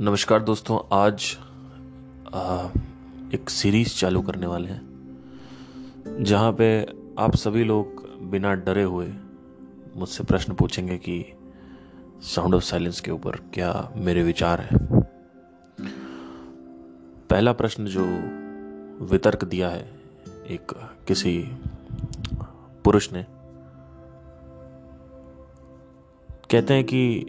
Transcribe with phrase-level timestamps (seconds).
[0.00, 1.36] नमस्कार दोस्तों आज
[2.34, 2.68] आ,
[3.34, 6.86] एक सीरीज़ चालू करने वाले हैं जहाँ पे
[7.18, 9.06] आप सभी लोग बिना डरे हुए
[9.96, 11.24] मुझसे प्रश्न पूछेंगे कि
[12.22, 15.02] साउंड ऑफ़ साइलेंस के ऊपर क्या मेरे विचार हैं।
[17.30, 18.04] पहला प्रश्न जो
[19.04, 20.00] वितर्क दिया है
[20.50, 20.72] एक
[21.08, 21.50] किसी
[22.84, 23.26] पुरुष ने
[26.50, 27.26] कहते हैं कि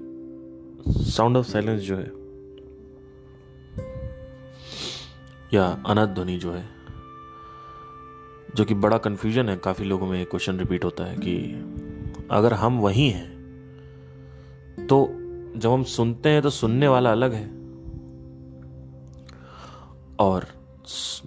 [0.88, 2.23] साउंड ऑफ़ साइलेंस जो है
[5.54, 6.64] या अनंत ध्वनि जो है,
[8.56, 12.80] जो कि बड़ा कंफ्यूजन है, काफ़ी लोगों में क्वेश्चन रिपीट होता है कि अगर हम
[12.80, 13.32] वही हैं
[14.88, 15.08] तो
[15.58, 17.46] जब हम सुनते हैं तो सुनने वाला अलग है।
[20.20, 20.46] और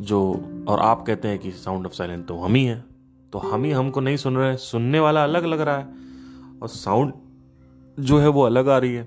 [0.00, 0.20] जो,
[0.68, 2.84] और आप कहते हैं कि साउंड ऑफ़ साइलेंस तो हम ही हैं
[3.32, 5.86] तो हम ही हमको नहीं सुन रहे हैं, सुनने वाला अलग लग रहा है,
[6.62, 7.12] और साउंड
[7.98, 9.04] जो है वो अलग आ रही है।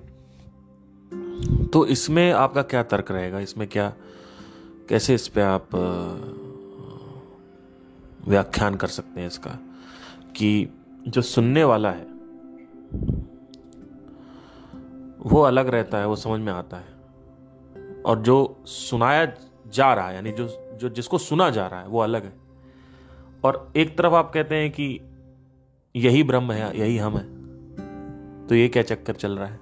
[1.66, 3.40] तो इसमें आपका क्या तर्क रहेगा?
[3.40, 3.92] इसमें क्या
[4.90, 5.68] कैसे इस पे आप
[8.28, 9.50] व्याख्यान कर सकते हैं इसका?
[10.36, 10.68] कि
[11.08, 12.04] जो सुनने वाला है,
[15.18, 16.88] वो अलग रहता है, वो समझ में आता है।
[18.02, 19.32] और जो सुनाया
[19.66, 22.32] जा रहा है, यानी जो जो जिसको सुना जा रहा है, वो अलग है।
[23.44, 25.00] और एक तरफ़ आप कहते हैं कि
[25.96, 27.40] यही ब्रह्म है, यही हम है
[28.46, 29.60] तो ये क्या चक्कर चल रहा है?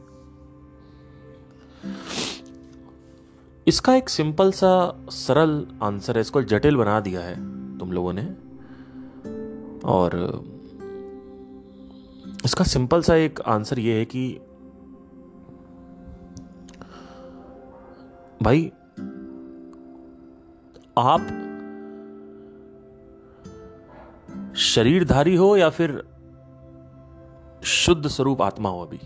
[3.68, 7.34] इसका एक सिंपल सा, सरल आंसर है। इसको जटिल बना दिया है
[7.78, 8.22] तुम लोगों ने।
[9.84, 10.42] और,
[12.44, 14.40] इसका सिंपल सा एक आंसर ये है कि,
[18.42, 18.72] भाई,
[20.98, 21.20] आप
[24.56, 26.04] शरीरधारी हो या फिर
[27.64, 29.00] शुद्ध स्वरूप आत्मा हो अभी।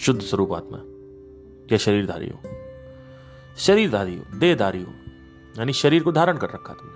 [0.00, 0.95] शुद्ध स्वरूप आत्मा।
[1.72, 2.40] या शरीरधारी हो
[3.56, 4.92] शरीरधारी हो देहधारी हो
[5.58, 6.94] यानी शरीर को धारण कर रखा तुमने।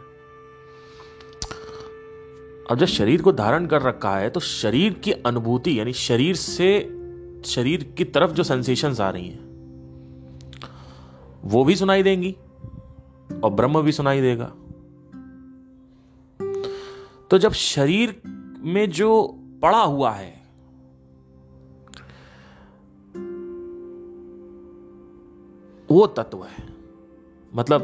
[2.71, 6.81] अब जब शरीर को धारण कर रखा है तो शरीर की अनुभूति, यानी शरीर से,
[7.45, 9.49] शरीर की तरफ़ जो सेंसेशंस आ रही हैं,
[11.45, 12.37] वो भी सुनाई देंगी
[13.45, 14.53] और ब्रह्म भी सुनाई देगा।
[17.31, 18.21] तो जब शरीर
[18.65, 19.27] में जो
[19.63, 20.40] पड़ा हुआ है
[25.91, 26.69] वो तत्व है।
[27.55, 27.81] मतलब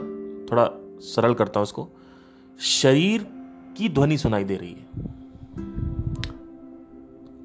[0.53, 1.89] थोड़ा सरल करता हूँ उसको
[2.61, 3.27] शरीर
[3.77, 4.87] की ध्वनि सुनाई दे रही है।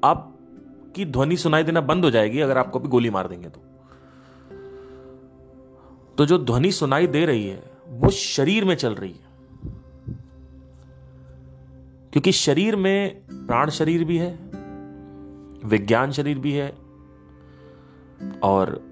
[0.04, 3.60] आपकी ध्वनि सुनाई देना बंद हो जाएगी अगर आपको भी गोली मार देंगे तो।
[6.18, 9.32] तो जो ध्वनि सुनाई दे रही है, वो शरीर में चल रही है।
[12.12, 14.34] क्योंकि शरीर में प्राण शरीर भी है,
[15.64, 16.70] विज्ञान शरीर भी है,
[18.42, 18.91] और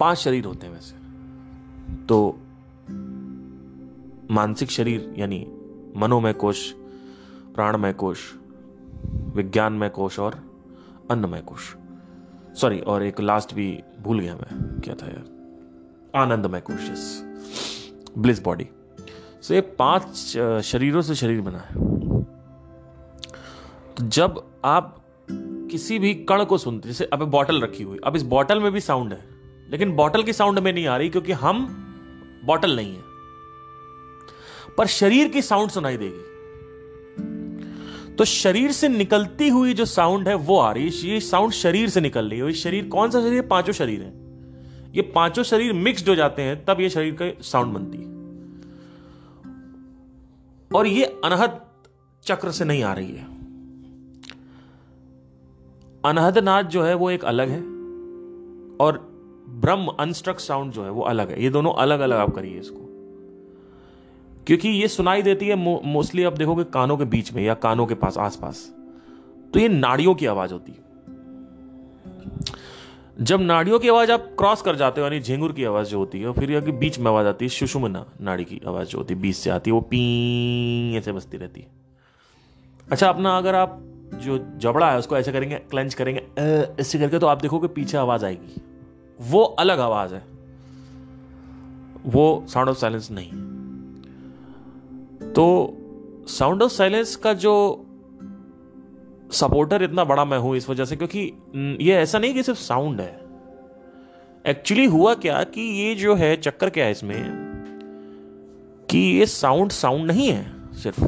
[0.00, 2.38] पाँच शरीर होते हैं वैसे। तो
[4.30, 5.46] मानसिक शरीर, यानी
[5.96, 6.72] मनोमय कोश,
[7.54, 8.18] प्राणमय कोश,
[9.34, 10.34] विज्ञानमय कोश और
[11.10, 11.74] अन्नमय कोश।
[12.56, 15.24] सॉरी और एक लास्ट भी भूल गया मैं, क्या था यार?
[16.16, 17.22] आनंदमय कोश
[18.18, 18.68] ब्लिस बॉडी
[19.42, 20.14] सो ये पाँच
[20.64, 21.74] शरीरों से शरीर बना है।
[23.94, 24.96] तो जब आप
[25.70, 28.80] किसी भी कण को सुनते जैसे अब बॉटल रखी हुई, अब इस बॉटल में भी
[28.80, 29.37] साउंड है।
[29.70, 31.84] लेकिन बॉटल की साउंड में नहीं आ रही क्योंकि हम
[32.44, 33.02] बॉटल नहीं है।
[34.78, 36.28] पर शरीर की साउंड सुनाई देगी।
[38.14, 41.88] तो शरीर से निकलती हुई जो साउंड है, वो आ रही है। ये साउंड शरीर
[41.88, 44.08] से निकल रही है। शरीर कौन सा शरीर पाँचों शरीर है।
[44.94, 48.18] ये पाँचों शरीर मिक्सड हो जाते हैं, तब ये शरीर का साउंड बनती है।
[50.74, 51.60] और ये अनहद
[52.24, 53.24] चक्र से नहीं आ रही है।
[56.04, 57.60] अनहद नाद जो है, वो एक अलग है।
[58.76, 59.07] और
[59.48, 62.80] ब्रह्म अनस्ट्रक साउंड जो है, वो अलग है। ये दोनों अलग अलग आप करिए इसको।
[64.46, 65.54] क्योंकि ये सुनाई देती है
[65.86, 68.74] मोस्टली आप देखोगे कानों के बीच में या कानों के पास, आसपास।
[69.54, 70.88] तो ये नाड़ियों की आवाज़ होती है।
[73.20, 76.20] जब नाड़ियों की आवाज़ आप क्रॉस कर जाते हो, यानी झेंगुर की आवाज़ जो होती
[76.20, 79.20] है, फिर यह बीच में आवाज़ आती है, सुषुमना नाड़ी की आवाज़ जो होती है,
[79.20, 81.66] बीच से आती है, वो पी ऐसे बसती रहती है।
[82.92, 83.80] अच्छा अपना अगर आप
[84.14, 86.26] जो जबड़ा है, उसको ऐसे करेंगे क्लेंच करेंगे
[86.80, 88.62] ऐसे करके तो आप देखोगे पीछे आवाज़ आएगी।
[89.20, 90.22] वो अलग आवाज़ है।
[92.06, 93.30] वो साउंड ऑफ़ साइलेंस नहीं।
[95.32, 95.76] तो
[96.28, 97.84] साउंड ऑफ़ साइलेंस का जो
[99.32, 101.32] सपोर्टर इतना बड़ा मैं हूँ इस वजह से, क्योंकि
[101.80, 103.20] ये ऐसा नहीं कि सिर्फ़ साउंड है।
[104.46, 107.22] एक्चुअली हुआ क्या कि ये जो है चक्कर क्या है इसमें,
[108.90, 111.04] कि ये साउंड साउंड नहीं है सिर्फ़।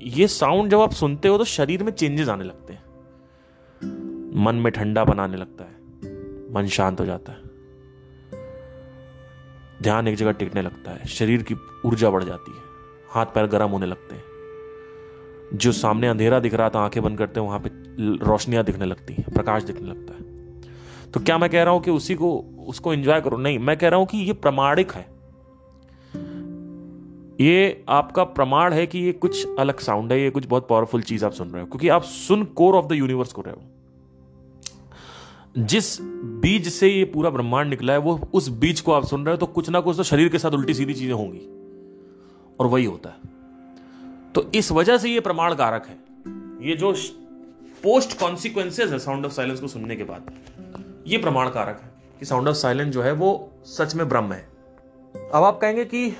[0.00, 2.82] ये साउंड जब आप सुनते हो तो शरीर में चेंजेस आने लगते हैं।
[4.44, 5.77] मन में ठंडा बनाने लगता है।
[6.50, 7.38] मन शांत हो जाता है।
[9.82, 11.54] ध्यान एक जगह टिकने लगता है, शरीर की
[11.84, 12.62] ऊर्जा बढ़ जाती है,
[13.10, 14.22] हाथ पैर गर्म होने लगते हैं।
[15.54, 17.70] जो सामने अंधेरा दिख रहा था, आँखें बंद करते हैं, वहाँ पे
[18.26, 20.20] रोशनियाँ दिखने लगती हैं, प्रकाश दिखने लगता है।
[21.12, 23.36] तो क्या मैं कह रहा हूँ कि उसी को, उसको एंजॉय करो?
[23.36, 25.18] नहीं, मैं कह रहा हूँ कि ये प्रमाणिक है।
[27.40, 31.24] ये आपका प्रमाण है कि ये कुछ अलग साउंड है, ये कुछ बहुत पावरफुल चीज़
[31.24, 33.62] आप सुन रहे हो, क्योंकि आप सुन कोर ऑफ़ द यूनिवर्स को रहे हो।
[35.56, 36.00] जिस
[36.40, 39.36] बीज से ये पूरा ब्रह्मांड निकला है, वो उस बीज को आप सुन रहे हो
[39.36, 41.40] तो कुछ ना कुछ तो शरीर के साथ उल्टी सीधी चीज़ें होंगी।
[42.60, 43.16] और वही होता है।
[44.34, 45.96] तो इस वजह से ये प्रमाण कारक है।
[46.68, 46.92] ये जो
[47.82, 50.30] पोस्ट कॉन्सिक्वेंसेज है साउंड ऑफ़ साइलेंस को सुनने के बाद,
[51.06, 54.48] ये प्रमाण कारक है कि साउंड ऑफ़ साइलेंस जो है, वो सच में ब्रह्म है।
[55.34, 56.16] अब आप कहेंगे कि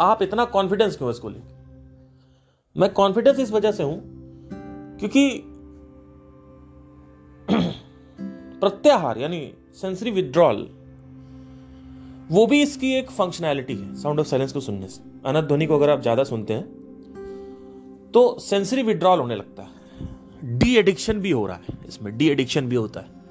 [0.00, 1.52] आप इतना कॉन्फिडेंस क्यों इसको लेकर
[2.76, 4.00] मैं कॉन्फिडेंस इस वजह से हूँ,
[4.98, 5.42] क्योंकि
[8.60, 10.68] प्रत्याहार, यानी सेंसरी विड्रॉल
[12.30, 15.76] वो भी इसकी एक फंक्शनैलिटी है साउंड ऑफ़ साइलेंस को सुनने से। अनंत ध्वनि को
[15.76, 16.82] अगर आप ज़्यादा सुनते हैं
[18.14, 19.68] तो सेंसरी विड्रॉल होने लगता है।
[20.58, 23.22] डी एडिक्शन भी हो रहा है, इसमें डी एडिक्शन भी होता है।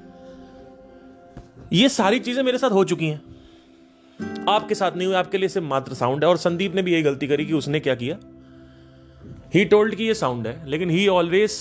[1.74, 3.22] ये सारी चीज़ें मेरे साथ हो चुकी हैं।
[4.50, 7.04] आपके साथ नहीं हुई, आपके लिए सिर्फ़ मात्र साउंड है, और संदीप ने भी यही
[7.04, 8.18] गलती करी कि उसने क्या किया।
[9.54, 11.60] ही टोल्ड कि ये साउंड है, लेकिन he always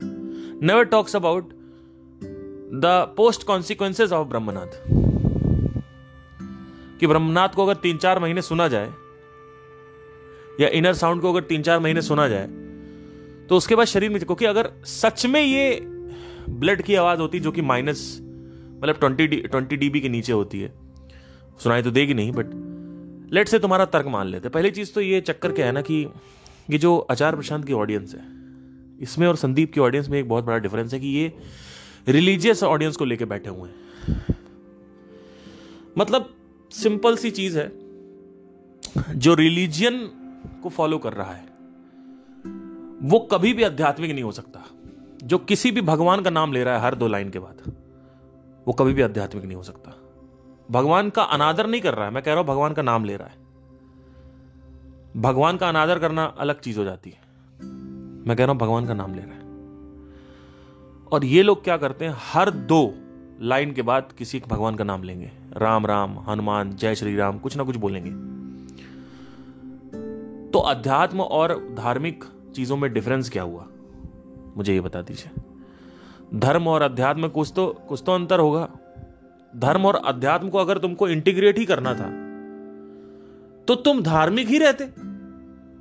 [0.00, 1.52] never talks about
[2.74, 4.78] the post consequences of Brahmanath.
[7.00, 8.92] कि ब्रह्मनाथ को अगर तीन चार महीने सुना जाए,
[10.60, 12.46] या इनर साउंड को अगर तीन चार महीने सुना जाए
[13.48, 15.80] तो उसके बाद शरीर में क्योंकि अगर सच में ये
[16.50, 20.72] ब्लड की आवाज़ होती जो कि माइनस मतलब ट्वेंटी ट्वेंटी डीबी के नीचे होती है,
[21.62, 22.50] सुनाई तो देगी नहीं बट
[23.32, 26.06] लेट से तुम्हारा तर्क मान लेते पहली चीज़ तो ये चक्कर क्या है ना कि
[26.70, 28.22] ये जो आचार प्रशांत की ऑडियंस है,
[29.00, 31.32] इसमें और संदीप की ऑडियंस में एक बहुत बड़ा डिफरेंस है कि ये
[32.08, 34.36] रिलीजियस ऑडियंस को लेके बैठे हुए हैं।
[35.98, 36.34] मतलब
[36.70, 37.72] सिंपल सी चीज़ है,
[39.18, 40.06] जो रिलीजियन
[40.62, 41.44] को फॉलो कर रहा है,
[43.02, 44.64] वो कभी भी आध्यात्मिक नहीं हो सकता।
[45.22, 47.72] जो किसी भी भगवान का नाम ले रहा है, हर दो लाइन के बाद,
[48.66, 49.92] वो कभी भी आध्यात्मिक नहीं हो सकता।
[50.70, 53.16] भगवान का अनादर नहीं कर रहा है, मैं कह रहा हूँ, भगवान का नाम ले
[53.16, 53.44] रहा है।
[55.16, 57.20] भगवान का अनादर करना अलग चीज़ हो जाती है।
[58.26, 59.43] मैं कह रहा हूँ, भगवान का नाम ले रहा है।
[61.14, 62.14] और ये लोग क्या करते हैं?
[62.32, 62.94] हर दो
[63.40, 67.38] लाइन के बाद किसी एक भगवान का नाम लेंगे। राम राम, हनुमान, जय श्री राम,
[67.38, 68.10] कुछ ना कुछ बोलेंगे।
[70.50, 72.24] तो अध्यात्म और धार्मिक
[72.56, 73.66] चीज़ों में डिफरेंस क्या हुआ?
[74.56, 75.42] मुझे ये बता दीजिए।
[76.38, 78.68] धर्म और अध्यात्म कुछ तो कुछ तो अंतर होगा।
[79.56, 82.08] धर्म और अध्यात्म को अगर तुमको इंटीग्रेट ही करना था
[83.68, 84.84] तो तुम धार्मिक ही रहते।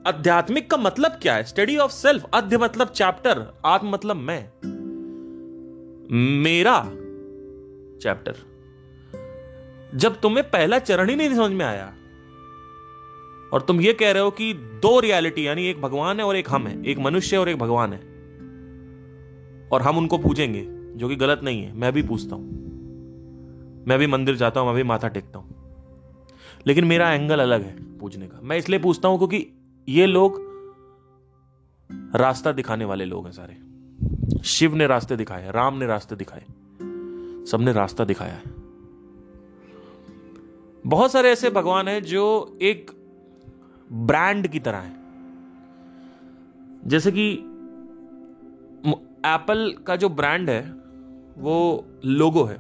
[0.09, 1.43] आध्यात्मिक का मतलब क्या है?
[1.43, 4.49] स्टडी ऑफ़ सेल्फ अध्य मतलब चैप्टर आत्म मतलब मैं।
[6.11, 6.79] मेरा
[8.01, 8.35] चैप्टर।
[9.97, 11.93] जब तुम्हें पहला चरण ही नहीं समझ में आया,
[13.53, 16.47] और तुम ये कह रहे हो कि दो रियलिटी, यानी एक भगवान है और एक
[16.49, 17.99] हम है, एक मनुष्य और एक भगवान है,
[19.67, 20.67] और हम उनको पूजेंगे,
[20.97, 22.63] जो कि गलत नहीं है, मैं भी पूछता हूँ।
[23.87, 25.55] मैं भी मंदिर जाता हूँ, मैं भी माथा टेकता हूँ।
[26.67, 29.47] लेकिन मेरा एंगल अलग है पूछने का। मैं इसलिए पूछता हूँ क्योंकि
[29.89, 30.39] ये लोग
[32.15, 33.72] रास्ता दिखाने वाले लोग हैं सारे।
[34.43, 36.45] शिव ने रास्ते दिखाए, राम ने रास्ते दिखाए,
[37.45, 38.43] सबने रास्ता दिखाया है।
[40.87, 42.91] बहुत सारे ऐसे भगवान हैं जो एक
[43.91, 44.93] ब्रांड की तरह है।
[46.85, 47.33] जैसे कि
[49.25, 50.71] एप्पल का जो ब्रांड है,
[51.37, 52.57] वो लोगो है।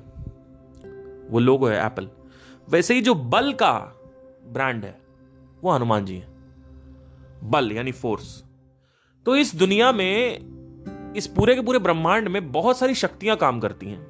[1.29, 2.09] वो लोगो है एप्पल
[2.69, 4.01] वैसे ही जो बल का
[4.47, 5.01] ब्रांड है,
[5.61, 6.27] वो हनुमान जी है।
[7.43, 8.43] बल, यानी फोर्स
[9.25, 10.39] तो इस दुनिया में
[11.17, 14.07] इस पूरे के पूरे ब्रह्मांड में बहुत सारी शक्तियाँ काम करती हैं।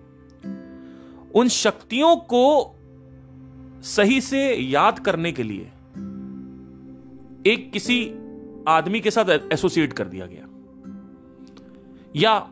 [1.35, 2.75] उन शक्तियों को
[3.83, 5.63] सही से याद करने के लिए
[7.51, 8.13] एक किसी
[8.67, 10.47] आदमी के साथ एसोसिएट कर दिया गया।
[12.15, 12.49] या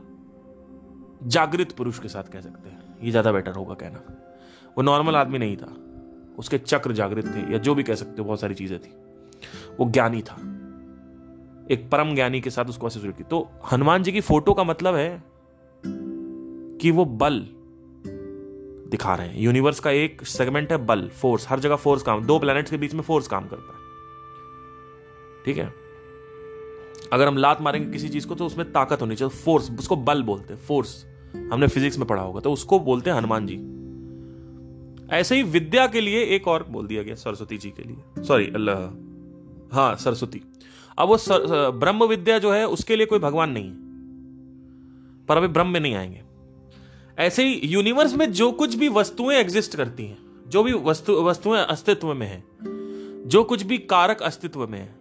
[1.24, 4.03] जागृत पुरुष के साथ कह सकते हैं। ये ज़्यादा बेटर होगा कहना।
[4.77, 5.75] वो नॉर्मल आदमी नहीं था।
[6.38, 8.91] उसके चक्र जागृत थे, या जो भी कह सकते हो, बहुत सारी चीज़ें थी।
[9.79, 10.36] वो ज्ञानी था।
[11.71, 14.95] एक परम ज्ञानी के साथ उसको एसोसिएट की तो हनुमान जी की फ़ोटो का मतलब
[14.95, 15.23] है
[16.81, 17.47] कि वो बल
[18.91, 22.39] दिखा रहे हैं। यूनिवर्स का एक सेगमेंट है बल, फोर्स। हर जगह फोर्स काम, दो
[22.39, 23.79] प्लैनेट्स के बीच में फोर्स काम करता है।
[25.45, 25.73] ठीक है?
[27.13, 30.23] अगर हम लात मारेंगे किसी चीज़ को तो उसमें ताकत होनी चाहिए। फोर्स, उसको बल
[30.23, 33.55] बोलते हैं, फोर्स। हमने फिजिक्स में पढ़ा होगा तो उसको बोलते हैं हनुमान जी।
[35.17, 38.47] ऐसे ही विद्या के लिए एक और बोल दिया गया, सरस्वती जी के लिए। सॉरी
[38.47, 38.79] अल्लाह।
[39.75, 40.41] हाँ सरस्वती।
[41.01, 41.17] अब वो
[41.72, 43.75] ब्रह्म विद्या जो है, उसके लिए कोई भगवान नहीं है।
[45.25, 46.22] पर अभी ब्रह्म में नहीं आएँगे।
[47.20, 50.17] ऐसे ही यूनिवर्स में जो कुछ भी वस्तुएँ एग्जिस्ट करती हैं,
[50.48, 52.43] जो भी वस्तु, वस्तुएँ अस्तित्व में है,
[53.29, 54.96] जो कुछ भी कारक अस्तित्व में है,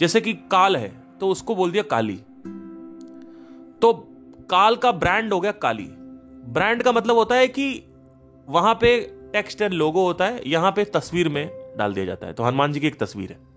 [0.00, 2.16] जैसे कि काल है तो उसको बोल दिया काली।
[3.82, 3.92] तो
[4.50, 5.88] काल का ब्रांड हो गया काली।
[6.52, 7.82] ब्रांड का मतलब होता है कि
[8.48, 12.42] वहाँ पे टेक्स्ट लोगो होता है, यहाँ पे तस्वीर में डाल दिया जाता है। तो
[12.42, 13.47] हनुमान जी की एक तस्वीर है।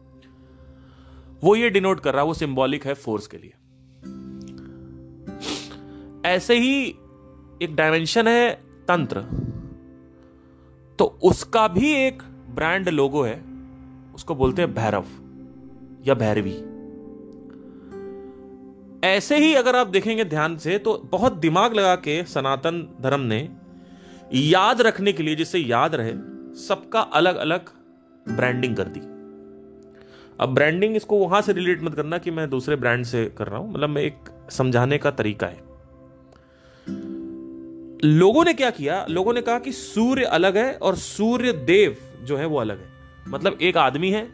[1.43, 3.53] वो ये डिनोट कर रहा है, वो सिंबॉलिक है फोर्स के लिए।
[6.25, 6.87] ऐसे ही
[7.61, 8.53] एक डायमेंशन है
[8.87, 9.21] तंत्र।
[10.99, 13.41] तो उसका भी एक ब्रांड लोगो है,
[14.15, 15.05] उसको बोलते हैं भैरव
[16.07, 16.53] या भैरवी।
[19.07, 23.49] ऐसे ही अगर आप देखेंगे ध्यान से तो बहुत दिमाग लगा के सनातन धर्म ने
[24.33, 26.13] याद रखने के लिए, जिससे याद रहे,
[26.61, 27.69] सबका अलग अलग
[28.29, 28.99] ब्रांडिंग कर दी।
[30.41, 33.59] अब ब्रांडिंग इसको वहाँ से रिलेट मत करना कि मैं दूसरे ब्रांड से कर रहा
[33.59, 34.15] हूँ। मतलब मैं एक
[34.49, 35.71] समझाने का तरीका है।
[38.03, 39.05] लोगों ने क्या किया?
[39.09, 42.89] लोगों ने कहा कि सूर्य अलग है और सूर्य देव जो है वो अलग है।
[43.27, 44.27] मतलब एक आदमी है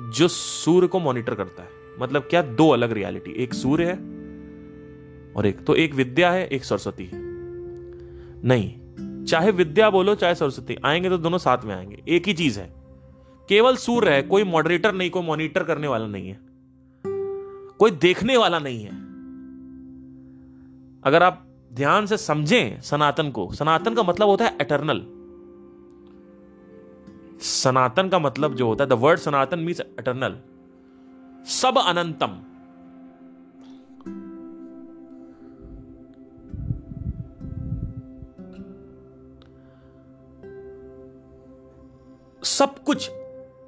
[0.00, 1.68] जो सूर्य को मॉनिटर करता है।
[2.00, 2.42] मतलब क्या?
[2.42, 3.94] दो अलग रियलिटी एक सूर्य है
[5.36, 7.18] और एक। तो एक विद्या है, एक सरस्वती है।
[8.44, 8.74] नहीं।
[9.24, 12.75] चाहे विद्या बोलो, चाहे सरस्वती। आएँगे तो दोनों साथ में आएँगे। एक ही चीज़ है।
[13.48, 16.40] केवल सूर्य है, कोई मॉडरेटर नहीं, कोई मॉनिटर करने वाला नहीं है।
[17.78, 18.90] कोई देखने वाला नहीं है।
[21.02, 25.06] अगर आप ध्यान से समझें सनातन को, सनातन का मतलब होता है एटर्नल
[27.40, 30.36] सनातन का मतलब जो होता है the word Sanatan means eternal
[31.46, 32.42] सब अनंतम।
[42.42, 43.10] सब कुछ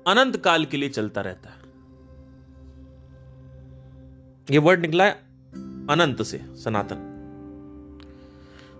[0.09, 1.59] अनंत काल के लिए चलता रहता है।
[4.51, 5.13] यह वर्ड निकला है
[5.91, 7.15] अनंत से, सनातन।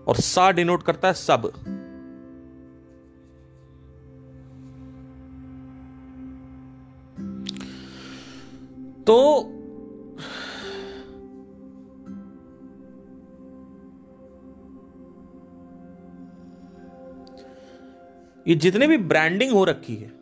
[0.07, 1.51] और सा डिनोट करता है सब।
[9.07, 9.45] तो
[18.47, 20.18] ये जितने भी ब्रांडिंग हो रखी है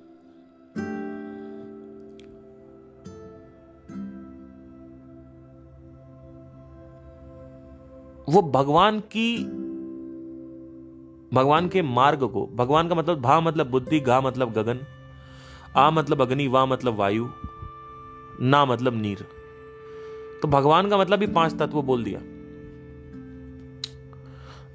[8.29, 9.43] वो भगवान की,
[11.33, 14.79] भगवान के मार्ग को, भगवान का मतलब भा मतलब बुद्धि, गा मतलब गगन,
[15.77, 17.27] आ मतलब अग्नि, वा मतलब वायु,
[18.41, 19.25] ना मतलब नीर।
[20.41, 22.19] तो भगवान का मतलब भी पाँच तत्व बोल दिया।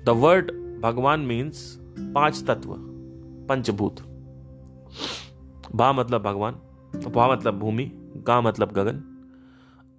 [0.05, 0.51] द वर्ड
[0.83, 2.75] भगवान मीन्स पाँच तत्व,
[3.49, 4.01] पंचभूत।
[5.75, 6.53] भा मतलब भगवान
[6.95, 9.03] भा मतलब भूमि, गा मतलब गगन,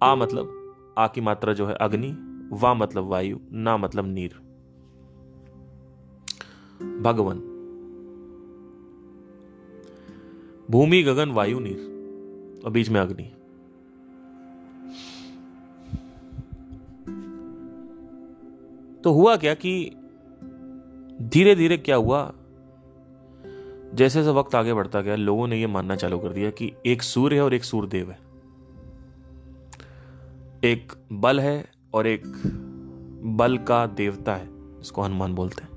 [0.02, 4.34] आ मतलब आ की मात्रा जो है अग्नि वा मतलब वायु, ना मतलब नीर।
[7.00, 7.38] भगवान।
[10.70, 11.94] भूमि, गगन, वायु, नीर।
[12.64, 13.32] और बीच में अग्नि।
[19.02, 19.90] तो हुआ क्या कि
[21.22, 22.32] धीरे धीरे क्या हुआ?
[23.94, 27.02] जैसे जैसे वक्त आगे बढ़ता गया, लोगों ने यह मानना चालू कर दिया कि एक
[27.02, 28.18] सूर्य है और एक सूर्यदेव है।
[30.64, 32.22] एक बल है और एक
[33.24, 34.48] बल का देवता है,
[34.78, 35.70] जिसको हनुमान बोलते हैं।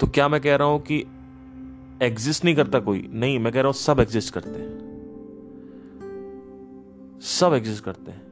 [0.00, 1.00] तो क्या मैं कह रहा हूँ कि
[2.02, 3.10] एग्जिस्ट नहीं करता कोई?
[3.12, 4.94] नहीं, मैं कह रहा हूँ सब एग्जिस्ट करते हैं।
[7.20, 8.22] सब एग्जिस्ट करते हैं,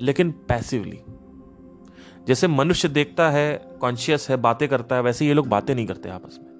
[0.00, 1.00] लेकिन पैसिवली
[2.26, 6.08] जैसे मनुष्य देखता है कॉन्शियस है, बातें करता है, वैसे ये लोग बातें नहीं करते
[6.08, 6.50] आपस में।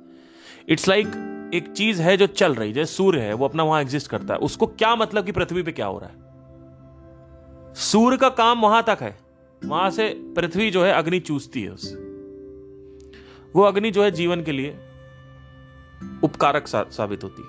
[0.69, 3.83] इट्स लाइक like एक चीज़ है जो चल रही, जैसे सूर्य है, वो अपना वहाँ
[3.83, 6.30] एग्जिस्ट करता है। उसको क्या मतलब कि पृथ्वी पे क्या हो रहा है?
[7.75, 9.19] सूर्य का काम वहाँ तक है।
[9.65, 11.95] वहाँ से पृथ्वी जो है अग्नि चूसती है उससे।
[13.57, 14.71] वो अग्नि जो है जीवन के लिए
[16.25, 17.49] उपकारक साबित होती है।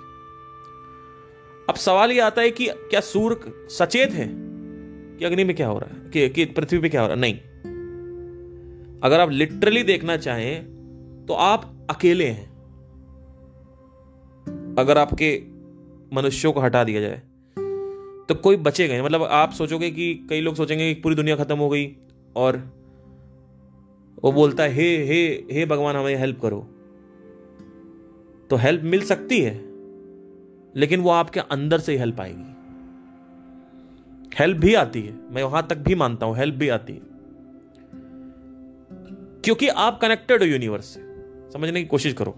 [1.68, 4.30] अब सवाल यह आता है कि क्या सूर्य सचेत है?
[5.18, 6.10] कि अग्नि में क्या हो रहा है?
[6.10, 7.20] कि, कि पृथ्वी पे क्या हो रहा है?
[7.20, 7.34] नहीं।
[9.00, 10.72] अगर आप लिटरली देखना चाहें
[11.28, 12.52] तो आप अकेले हैं।
[14.78, 15.42] अगर आपके
[16.16, 17.22] मनुष्यों को हटा दिया जाए
[18.28, 21.58] तो कोई बचेगा नहीं। मतलब आप सोचोगे कि कई लोग सोचेंगे कि पूरी दुनिया खत्म
[21.58, 21.96] हो गई
[22.36, 22.56] और
[24.24, 26.60] वो बोलता है, हे हे हे भगवान, हमें हेल्प करो।
[28.50, 29.54] तो हेल्प मिल सकती है,
[30.76, 32.48] लेकिन वो आपके अंदर से ही हेल्प आएगी।
[34.38, 37.00] हेल्प भी आती है, मैं वहाँ तक भी मानता हूँ हेल्प भी आती है।
[39.44, 41.00] क्योंकि आप कनेक्टेड हो यूनिवर्स से,
[41.50, 42.34] समझने की कोशिश करो।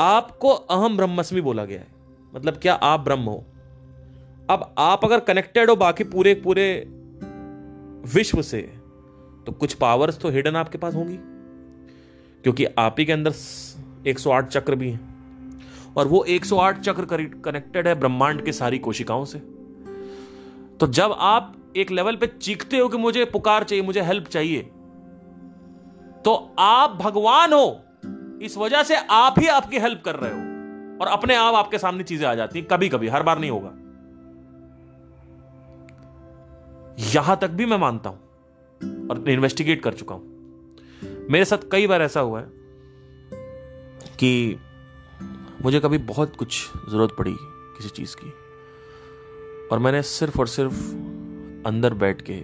[0.00, 1.86] आपको अहम ब्रह्मस्मी बोला गया है।
[2.34, 3.44] मतलब क्या आप ब्रह्म हो?
[4.50, 6.86] अब आप अगर कनेक्टेड हो बाकी पूरे पूरे
[8.14, 8.58] विश्व से
[9.46, 11.16] तो कुछ पावर्स तो हिडन आपके पास होंगी।
[12.42, 13.32] क्योंकि आप ही के अंदर
[14.06, 15.16] 108 चक्र भी हैं।
[15.96, 17.06] और वो 108 चक्र
[17.44, 19.38] कनेक्टेड है ब्रह्मांड के सारी कोशिकाओं से।
[20.80, 24.62] तो जब आप एक लेवल पे चीखते हो कि मुझे पुकार चाहिए, मुझे हेल्प चाहिए
[26.24, 27.80] तो आप भगवान हो।
[28.42, 30.38] इस वजह से आप ही आपकी हेल्प कर रहे हो।
[31.00, 33.85] और अपने आप आपके सामने चीज़ें आ जाती हैं कभी कभी हर बार नहीं होगा।
[36.98, 38.18] यहाँ तक भी मैं मानता हूँ
[39.08, 40.36] और इन्वेस्टिगेट कर चुका हूँ।
[41.30, 42.46] मेरे साथ कई बार ऐसा हुआ है
[44.18, 44.56] कि
[45.62, 48.30] मुझे कभी बहुत कुछ ज़रूरत पड़ी किसी चीज़ की
[49.68, 50.90] और मैंने सिर्फ़ और सिर्फ़
[51.66, 52.42] अंदर बैठ के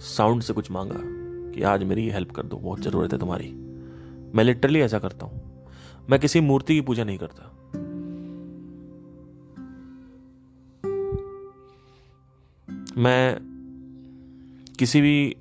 [0.00, 1.00] साउंड से कुछ मांगा
[1.52, 3.52] कि आज मेरी हेल्प कर दो, बहुत ज़रूरत है तुम्हारी।
[4.34, 5.66] मैं लिटरली ऐसा करता हूँ।
[6.10, 7.55] मैं किसी मूर्ति की पूजा नहीं करता।
[12.96, 13.38] मैं
[14.78, 15.36] किसी भी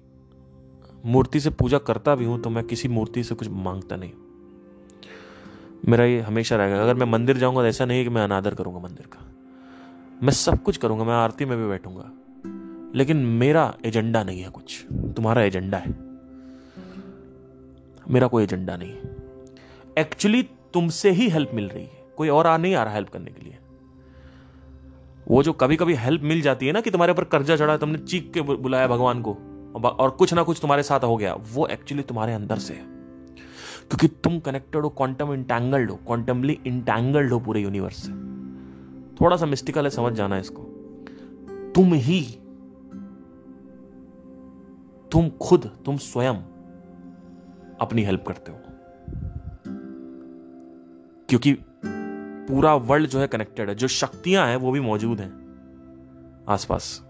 [1.05, 4.12] मूर्ति से पूजा करता भी हूँ तो मैं किसी मूर्ति से कुछ माँगता नहीं।
[5.88, 8.55] मेरा ये हमेशा रहेगा। अगर मैं मंदिर जाऊँगा तो ऐसा नहीं है कि मैं अनादर
[8.55, 9.31] करूँगा मंदिर का।
[10.24, 12.12] मैं सब कुछ करूँगा, मैं आरती में भी बैठूँगा।
[12.95, 15.91] लेकिन मेरा एजेंडा नहीं है कुछ। तुम्हारा एजेंडा है।
[18.09, 19.15] मेरा कोई एजेंडा नहीं है।
[20.00, 23.31] एक्चुअली तुमसे ही हेल्प मिल रही है। कोई और आ, नहीं आ रहा हेल्प करने
[23.31, 23.57] के लिए।
[25.27, 27.98] वो जो कभी कभी हेल्प मिल जाती है ना कि तुम्हारे ऊपर कर्जा चढ़ा तुमने
[27.98, 29.38] चीख के बुलाया भगवान को,
[29.88, 32.96] और कुछ ना कुछ तुम्हारे साथ हो गया, वो एक्चुअली तुम्हारे अंदर से है।
[33.89, 38.12] क्योंकि तुम कनेक्टेड हो क्वांटम इंटैंगल्ड हो क्वांटमली इंटैंगल्ड हो पूरे यूनिवर्स से।
[39.15, 40.62] थोड़ा सा मिस्टिकल है, समझ जाना इसको।
[41.75, 42.22] तुम ही,
[45.12, 46.36] तुम खुद, तुम स्वयं
[47.82, 48.58] अपनी हेल्प करते हो।
[51.29, 51.58] क्योंकि
[52.48, 55.46] पूरा वर्ल्ड जो है कनेक्टेड है, जो शक्तियाँ हैं, वो भी मौजूद हैं।
[56.50, 57.01] आसपास।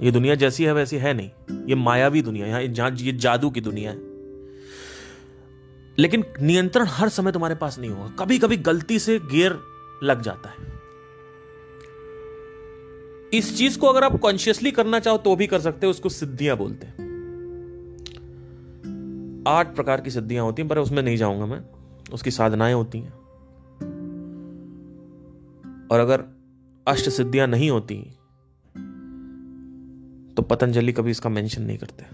[0.00, 1.30] ये दुनिया जैसी है, वैसी है नहीं।
[1.66, 4.10] ये मायावी दुनिया, यहाँ जहाँ ये जादू की दुनिया है।
[5.98, 9.60] लेकिन नियंत्रण हर समय तुम्हारे पास नहीं होगा। कभी कभी गलती से गियर
[10.02, 10.80] लग जाता है।
[13.32, 16.56] इस चीज़ को अगर आप कॉन्शियसली करना चाहो तो भी कर सकते हो। उसको सिद्धियाँ
[16.56, 17.10] बोलते हैं।
[19.48, 21.60] आठ प्रकार की सिद्धियाँ होती हैं, पर उसमें नहीं जाऊँगा मैं।
[22.12, 23.19] उसकी साधनाएँ होती हैं।
[25.90, 26.24] और अगर
[26.88, 27.96] अष्ट सिद्धियाँ नहीं होती
[30.34, 32.04] तो पतंजलि कभी इसका मेंशन नहीं करते।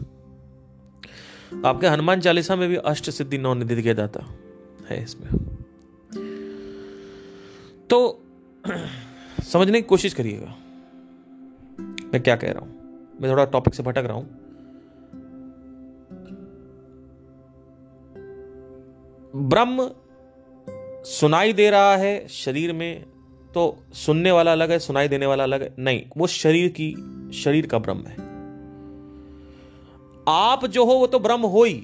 [1.69, 4.21] आपके हनुमान चालीसा में भी अष्ट सिद्धि नौ निधि के दाता
[4.89, 5.29] है इसमें।
[7.91, 8.23] तो
[9.43, 10.57] समझने की कोशिश करिएगा।
[11.81, 12.77] मैं क्या कह रहा हूँ?
[13.21, 14.47] मैं थोड़ा टॉपिक से भटक रहा हूँ।
[19.49, 19.91] ब्रह्म
[21.05, 23.16] सुनाई दे रहा है शरीर में
[23.57, 26.95] तो सुनने वाला अलग है, सुनाई देने वाला अलग है। नहीं, वो शरीर की,
[27.35, 28.17] शरीर का ब्रह्म है।
[30.29, 31.83] आप जो हो, वो तो ब्रह्म हो ही।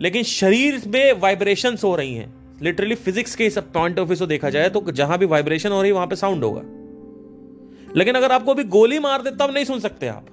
[0.00, 4.50] लेकिन शरीर में वाइब्रेशन हो रही हैं। लिटरली फिजिक्स के पॉइंट ऑफ़ व्यू से देखा
[4.50, 6.62] जाए तो जहाँ भी वाइब्रेशन हो रही है वहाँ पे साउंड होगा।
[7.96, 10.26] लेकिन अगर आपको अभी गोली मार दे, तब नहीं सुन सकते आप।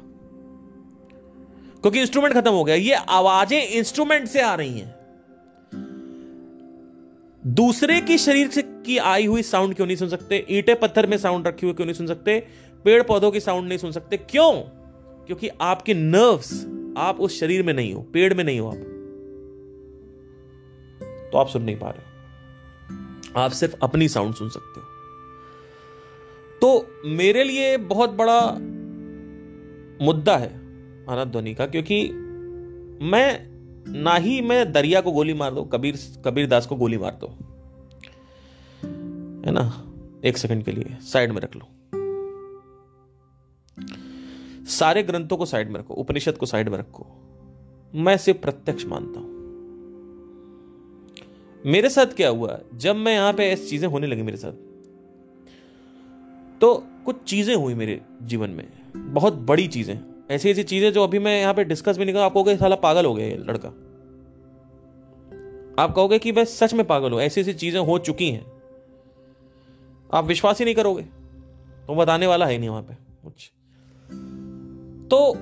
[1.82, 4.98] क्योंकि इंस्ट्रूमेंट खत्म हो गया। ये आवाज़ें इंस्ट्रूमेंट से आ रही हैं।
[7.47, 10.45] दूसरे की शरीर से की आई हुई साउंड क्यों नहीं सुन सकते?
[10.49, 12.47] ईटे पत्थर में साउंड रखी हुई क्यों नहीं सुन सकते?
[12.86, 14.17] पेड़ पौधों की साउंड नहीं सुन सकते?
[14.17, 14.54] क्यों?
[15.25, 16.65] क्योंकि आपके नर्व्स
[16.97, 18.75] आप उस शरीर में नहीं हो, पेड़ में नहीं हो आप।
[21.32, 22.02] तो आप सुन नहीं पा रहे
[23.43, 24.86] आप सिर्फ़ अपनी साउंड सुन सकते हो।
[26.62, 28.52] तो मेरे लिए बहुत बड़ा
[30.06, 30.56] मुद्दा है
[31.10, 32.10] आनंद ध्वनि का, क्योंकि
[33.02, 33.48] मैं
[33.89, 37.28] ना ही मैं दरिया को गोली मार दो, कबीर कबीर दास को गोली मार दो।
[39.45, 39.86] है ना?
[40.25, 41.67] एक सेकंड के लिए, साइड में रख लो।
[44.65, 47.08] सारे ग्रंथों को साइड में रखो, उपनिषद को साइड में रखो।
[47.95, 49.30] मैं सिर्फ़ प्रत्यक्ष मानता हूँ।
[51.65, 52.60] मेरे साथ क्या हुआ?
[52.75, 54.52] जब मैं यहाँ पे ऐसी चीज़ें होने लगी मेरे साथ
[56.62, 61.20] तो कुछ चीज़ें हुई मेरे जीवन में, बहुत बड़ी चीज़ें। ऐसी ऐसी चीज़ें जो अभी
[61.20, 63.70] मैं यहाँ पे डिस्कस भी नहीं कर आप कहोगे, साला पागल हो गया लड़का।
[65.84, 68.46] आप कहोगे कि मैं सच में पागल हूँ ऐसी ऐसी चीज़ें हो चुकी हैं।
[70.13, 71.04] आप विश्वास ही नहीं करोगे।
[71.88, 73.52] तो बताने वाला है नहीं वहाँ पे कुछ।
[75.10, 75.34] तो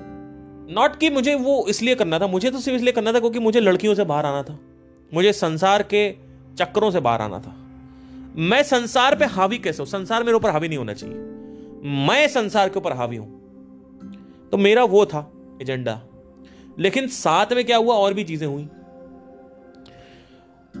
[0.74, 3.60] नॉट कि मुझे वो इसलिए करना था, मुझे तो सिर्फ़ इसलिए करना था क्योंकि मुझे
[3.60, 4.58] लड़कियों से बाहर आना था।
[5.14, 6.14] मुझे संसार के
[6.58, 7.56] चक्रों से बाहर आना था।
[8.36, 9.86] मैं संसार पे हावी कैसे हूँ?
[9.86, 11.16] संसार मेरे ऊपर हावी नहीं होना चाहिए।
[12.06, 13.37] मैं संसार के ऊपर हावी हूँ।
[14.50, 15.32] तो मेरा वो था
[15.62, 16.02] एजेंडा।
[16.78, 17.94] लेकिन साथ में क्या हुआ?
[17.94, 18.68] और भी चीज़ें हुई।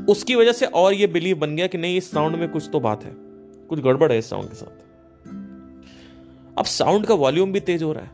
[0.08, 2.80] उसकी वजह से और ये बिलीव बन गया कि नहीं, इस साउंड में कुछ तो
[2.80, 3.12] बात है।
[3.68, 4.88] कुछ गड़बड़ है इस साउंड के साथ।
[6.58, 8.10] अब साउंड का वॉल्यूम भी तेज हो रहा है।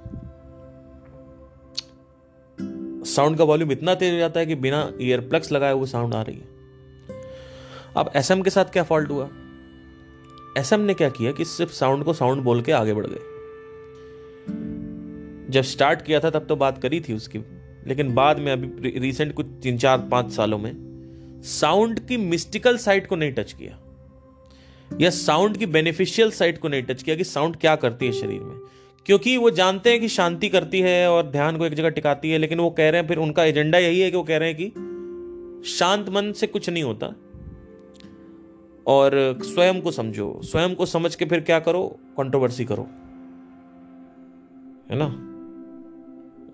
[3.04, 6.14] साउंड का वॉल्यूम इतना तेज हो जाता है कि बिना ईयर प्लग्स लगाए हुए साउंड
[6.14, 6.48] आ रही है।
[7.96, 9.28] अब एसएम के साथ क्या फॉल्ट हुआ?
[10.58, 13.33] एसएम ने क्या किया कि सिर्फ़ साउंड को साउंड बोल के आगे बढ़ गए।
[15.54, 17.38] जब स्टार्ट किया था, तब तो बात करी थी उसकी।
[17.86, 20.94] लेकिन बाद में अभी रिसेंट कुछ तीन, चार, पाँच सालों में
[21.44, 23.80] साउंड की मिस्टिकल साइड को नहीं टच किया।
[25.00, 28.40] या साउंड की बेनिफिशियल साइड को नहीं टच किया कि साउंड क्या करती है शरीर
[28.40, 28.58] में।
[29.06, 32.38] क्योंकि वो जानते हैं कि शांति करती है और ध्यान को एक जगह टिकाती है,
[32.38, 34.58] लेकिन वो कह रहे हैं, फिर उनका एजेंडा यही है कि वो कह रहे हैं
[34.60, 34.68] कि
[35.68, 37.06] शांत मन से कुछ नहीं होता
[38.86, 42.00] और स्वयं को समझो। स्वयं को समझ के फिर क्या करो?
[42.16, 42.88] कंट्रोवर्सी करो।
[44.90, 45.30] है ना?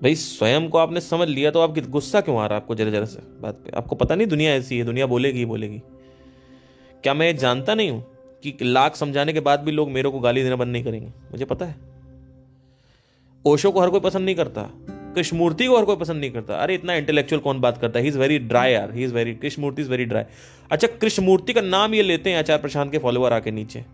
[0.02, 2.90] भाई, स्वयं को आपने समझ लिया तो आपकी गुस्सा क्यों आ रहा है आपको जरा
[2.90, 3.18] जरा से?
[3.40, 5.78] बात पे। आपको पता नहीं दुनिया ऐसी है, दुनिया बोलेगी बोलेगी।
[7.02, 8.06] क्या मैं जानता नहीं हूँ
[8.42, 11.08] कि लाख समझाने के बाद भी लोग मेरे को गाली देना बंद नहीं करेंगे?
[11.08, 11.74] मुझे पता है।
[13.46, 14.70] ओशो को हर कोई पसंद नहीं करता।
[15.14, 18.02] कृष्णमूर्ति को हर कोई पसंद नहीं करता। अरे, इतना इंटेलेक्चुअल कौन बात करता है?
[18.02, 20.24] ही इज़ वेरी ड्राई यार he is very Krishnamurti is very dry
[20.72, 23.84] अच्छा कृष्णमूर्ति का नाम ये लेते हैं आचार्य प्रशांत के फॉलोअर आके नीचे।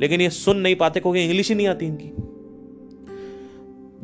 [0.00, 2.25] लेकिन ये सुन नहीं पाते क्योंकि इंग्लिश ही नहीं आती इनकी।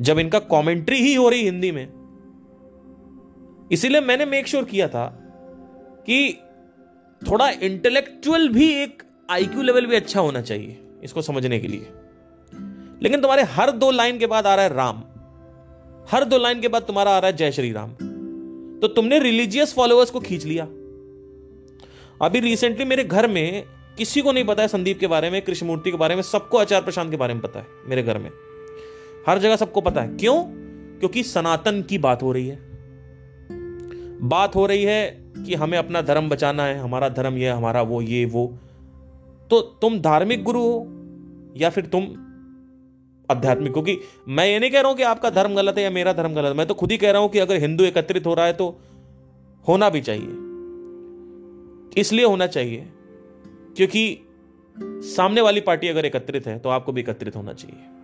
[0.01, 2.03] जब इनका कमेंट्री ही हो रही हिंदी में।
[3.73, 5.19] इसीलिए मैंने मेक श्योर किया था
[6.07, 6.39] कि
[7.31, 11.87] थोड़ा इंटेलेक्चुअल भी एक आईक्यू लेवल भी अच्छा होना चाहिए इसको समझने के लिए।
[13.03, 14.97] लेकिन तुम्हारे हर दो लाइन के बाद आ रहा है राम।
[16.11, 17.91] हर दो लाइन के बाद तुम्हारा आ रहा है जय श्री राम।
[18.81, 20.65] तो तुमने रिलीजियस फॉलोअर्स को खींच लिया।
[22.27, 23.65] अभी रिसेंटली मेरे घर में
[23.99, 26.83] किसी को नहीं पता है संदीप के बारे में, कृष्णमूर्ति के बारे में, सबको आचार
[26.83, 28.31] प्रशांत के बारे में पता है, मेरे घर में।
[29.27, 30.45] हर जगह सबको पता है। क्यों?
[30.99, 32.59] क्योंकि सनातन की बात हो रही है।
[34.25, 38.03] बात हो रही है कि हमें अपना धर्म बचाना है, हमारा धर्म ये हमारा वो,
[38.03, 38.59] ये, वो।
[39.51, 40.87] तो तुम धार्मिक गुरु हो
[41.57, 42.03] या फिर तुम
[43.29, 43.73] आध्यात्मिक?
[43.73, 46.35] क्योंकि मैं ये नहीं कह रहा हूँ कि आपका धर्म गलत है या मेरा धर्म
[46.35, 48.47] गलत है। मैं तो खुद ही कह रहा हूँ कि अगर हिंदू एकत्रित हो रहा
[48.47, 48.79] है तो
[49.65, 50.29] होना भी चाहिए।
[51.97, 52.89] इसलिए होना चाहिए,
[53.77, 54.19] क्योंकि
[55.07, 58.02] सामने वाली पार्टी अगर एकत्रित है तो आपको भी एकत्रित होना चाहिए।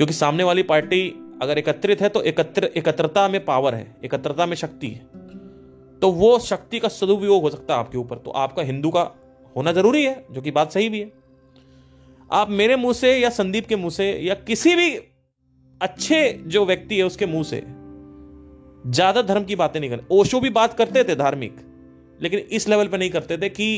[0.00, 1.08] क्योंकि सामने वाली पार्टी
[1.42, 6.38] अगर एकत्रित है तो एकत्र, एकत्रता में पावर है, एकत्रता में शक्ति है। तो वो
[6.38, 9.00] शक्ति का सदुपयोग हो सकता है आपके ऊपर। तो आपका हिंदू का
[9.56, 11.10] होना ज़रूरी है, जो कि बात सही भी है।
[12.30, 14.88] आप मेरे मुँह से या संदीप के मुँह से या किसी भी
[15.80, 17.62] अच्छे जो व्यक्ति है उसके मुँह से
[18.86, 21.56] ज़्यादा धर्म की बातें नहीं करते ओशो भी बात करते थे धार्मिक,
[22.20, 23.70] लेकिन इस लेवल पर नहीं करते थे कि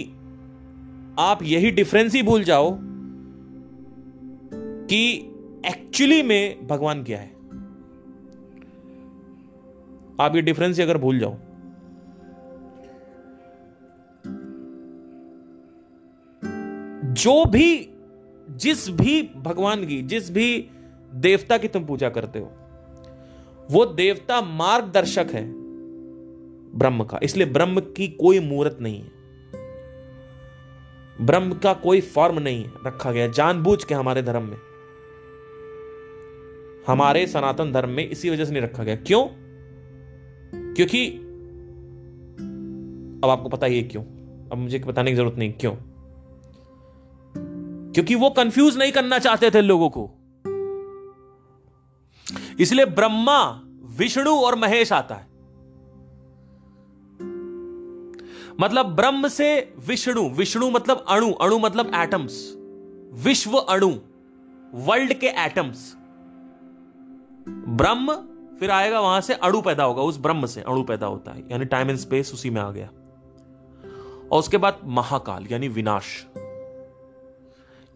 [1.20, 2.70] आप यही डिफरेंस ही भूल जाओ
[4.88, 5.28] कि
[5.66, 7.32] एक्चुअली में भगवान क्या है?
[10.20, 11.36] आप ये डिफरेंस अगर भूल जाओ।
[17.12, 17.90] जो भी,
[18.50, 20.70] जिस भी भगवान की, जिस भी
[21.14, 22.52] देवता की तुम पूजा करते हो,
[23.70, 25.52] वो देवता मार्गदर्शक है
[26.78, 29.10] ब्रह्म का। इसलिए ब्रह्म की कोई मूर्त नहीं है।
[31.26, 34.71] ब्रह्म का कोई फॉर्म नहीं है रखा गया जानबूझ के हमारे धर्म में।
[36.86, 39.26] हमारे सनातन धर्म में इसी वजह से नहीं रखा गया। क्यों?
[40.74, 41.08] क्योंकि
[43.24, 44.02] अब आपको पता ही है क्यों।
[44.48, 45.76] अब मुझे बताने की ज़रूरत नहीं, क्यों?
[47.92, 50.10] क्योंकि वो कंफ्यूज नहीं करना चाहते थे लोगों को।
[52.60, 53.62] इसलिए ब्रह्मा,
[53.98, 55.32] विष्णु और महेश आता है।
[58.60, 62.54] मतलब ब्रह्म से विष्णु विष्णु मतलब अणु अणु मतलब एटम्स
[63.12, 63.92] विश्व अणु
[64.74, 65.96] वर्ल्ड के एटम्स
[67.48, 68.14] ब्रह्म,
[68.60, 71.64] फिर आएगा वहाँ से अणु पैदा होगा, उस ब्रह्म से अणु पैदा होता है। यानी
[71.64, 72.86] टाइम एंड स्पेस उसी में आ गया।
[74.32, 76.26] और उसके बाद महाकाल, यानी विनाश।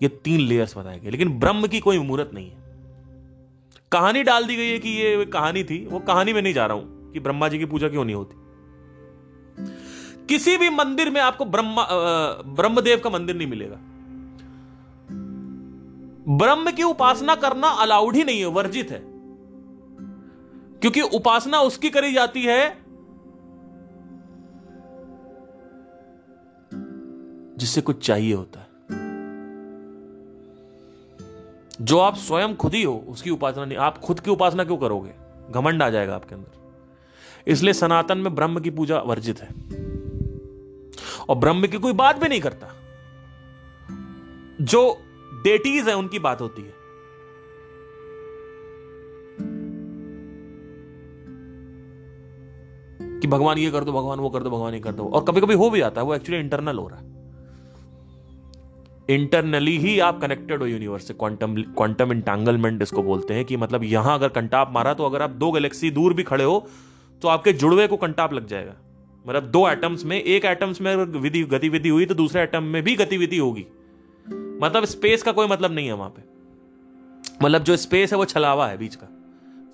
[0.02, 2.56] ये तीन लेयर्स बताए गए, लेकिन ब्रह्म की कोई मुहूर्त नहीं है।
[3.92, 6.76] कहानी डाल दी गई है कि ये कहानी थी, वो कहानी में नहीं जा रहा
[6.76, 8.37] हूँ, कि ब्रह्मा जी की पूजा क्यों नहीं होती।
[10.26, 11.88] किसी भी मंदिर में आपको ब्रह्मा
[12.46, 13.76] ब्रह्मदेव का मंदिर नहीं मिलेगा।
[16.37, 19.15] ब्रह्म की उपासना करना अलाउड ही नहीं है, वर्जित है।
[20.87, 22.79] क्योंकि उपासना उसकी करी जाती है।
[27.57, 28.66] जिससे कुछ चाहिए होता है।
[31.81, 35.14] जो आप स्वयं खुद ही हो, उसकी उपासना नहीं। आप खुद की उपासना क्यों करोगे?
[35.51, 36.72] घमंड आ जाएगा आपके अंदर।
[37.46, 39.49] इसलिए सनातन में ब्रह्म की पूजा वर्जित है।
[41.29, 42.68] और ब्रह्म की कोई बात भी नहीं करता।
[44.64, 44.99] जो
[45.44, 46.86] डेटीज है, उनकी बात होती है।
[53.26, 55.40] कि भगवान ये कर दो, भगवान वो कर दो, भगवान ये कर दो। और कभी
[55.40, 57.14] कभी हो भी जाता है, वो एक्चुअली इंटरनल हो रहा है।
[59.10, 63.84] इंटरनली ही आप कनेक्टेड हो यूनिवर्स से क्वांटम क्वांटम इंटेंगलमेंट इसको बोलते हैं कि मतलब
[63.84, 66.66] यहाँ अगर कंटाप मारा तो अगर आप दो गैलेक्सी दूर भी खड़े हो
[67.22, 68.74] तो आपके जुड़वे को कंटाप लग जाएगा।
[69.26, 72.94] मतलब दो एटम्स में, एक एटम्स में विधि, गतिविधि हुई तो दूसरे एटम में भी
[72.96, 73.66] गतिविधि होगी।
[74.62, 76.22] मतलब स्पेस का कोई मतलब नहीं है वहाँ पे।
[77.44, 79.08] मतलब जो स्पेस है वो छलावा है बीच का।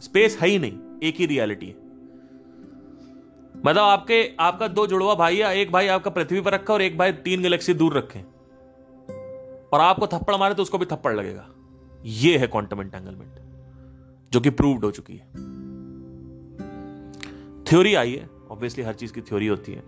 [0.00, 1.81] स्पेस है ही नहीं, एक ही रियलिटी है।
[3.66, 6.98] मतलब आपके, आपका दो जुड़वा भाई है एक भाई आपका पृथ्वी पर रखा और एक
[6.98, 8.18] भाई तीन गैलेक्सी दूर रखे।
[9.72, 11.48] और आपको थप्पड़ मारे तो उसको भी थप्पड़ लगेगा।
[12.04, 13.32] ये है क्वांटम एंटेंगलमेंट
[14.32, 15.26] जो कि प्रूव्ड हो चुकी है।
[17.64, 19.82] थ्योरी आई है ऑब्वियसली हर चीज़ की थ्योरी होती है।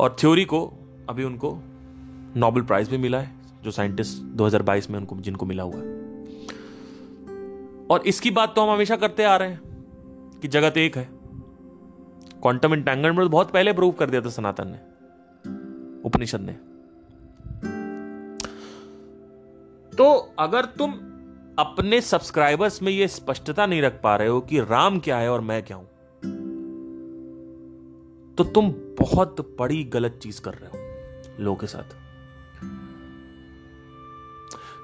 [0.00, 0.72] और थ्योरी को,
[1.08, 1.58] अभी उनको
[2.36, 6.06] नोबेल प्राइज भी मिला है, जो साइंटिस्ट 2022 में उनको, जिनको मिला हुआ है।
[7.90, 9.60] और इसकी बात तो हम हमेशा करते आ रहे हैं,
[10.42, 11.15] कि जगत एक है।
[12.46, 14.78] क्वांटम इंटेंगलमेंट बहुत पहले प्रूव कर दिया था सनातन ने,
[16.02, 16.52] उपनिषद ने।
[19.92, 20.92] तो अगर तुम
[21.58, 25.40] अपने सब्सक्राइबर्स में यह स्पष्टता नहीं रख पा रहे हो कि राम क्या है और
[25.40, 25.86] मैं क्या हूँ
[28.38, 31.88] तो तुम बहुत बड़ी गलत चीज़ कर रहे हो लोगों के साथ।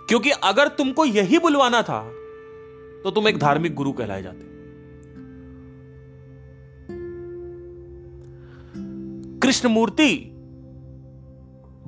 [0.08, 2.02] क्योंकि अगर तुमको यही बुलवाना था
[3.02, 4.51] तो तुम एक धार्मिक गुरु कहलाए जाते।
[9.52, 10.30] कृष्ण मूर्ति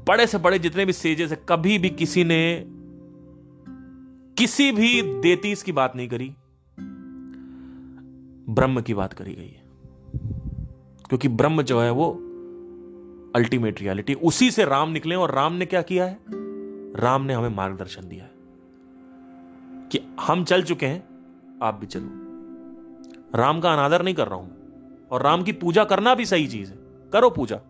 [0.09, 2.65] बड़े से बड़े जितने भी सेजेस है, कभी भी किसी ने
[4.39, 6.29] किसी भी देतीस की बात नहीं करी,
[8.55, 9.63] ब्रह्म की बात करी गई है।
[11.09, 12.11] क्योंकि ब्रह्म जो है वो
[13.37, 16.19] अल्टीमेट रियलिटी उसी से राम निकले और राम ने क्या किया है?
[17.01, 18.31] राम ने हमें मार्गदर्शन दिया है
[19.89, 21.05] कि हम चल चुके हैं,
[21.63, 22.09] आप भी चलो।
[23.39, 24.57] राम का अनादर नहीं कर रहा हूँ
[25.11, 26.84] और राम की पूजा करना भी सही चीज़ है।
[27.15, 27.61] करो पूजा।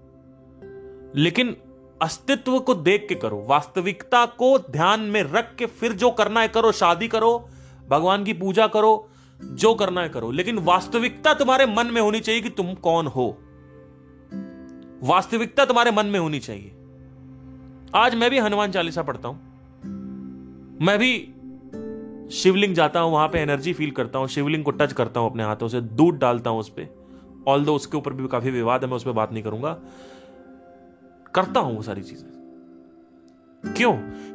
[1.16, 1.56] लेकिन
[2.02, 6.48] अस्तित्व को देख के करो, वास्तविकता को ध्यान में रख के फिर जो करना है
[6.48, 7.48] करो, शादी करो,
[7.88, 9.08] भगवान की पूजा करो,
[9.42, 13.38] जो करना है करो। लेकिन वास्तविकता तुम्हारे मन में होनी चाहिए कि तुम कौन हो।
[15.02, 16.72] वास्तविकता तुम्हारे मन में होनी चाहिए।
[17.94, 19.36] आज मैं भी हनुमान चालीसा पढ़ता हूँ।
[20.82, 21.34] मैं भी
[22.32, 25.42] शिवलिंग जाता हूँ, वहाँ पे एनर्जी फील करता हूँ, शिवलिंग को टच करता हूँ अपने
[25.42, 27.03] हाथों से, दूध डालता हूँ उस पर
[27.48, 29.78] ऑल दो उसके ऊपर भी काफ़ी विवाद है, मैं उस पर बात नहीं करूँगा।
[31.34, 32.28] करता हूँ वो सारी चीज़ें।
[33.64, 33.92] क्यों?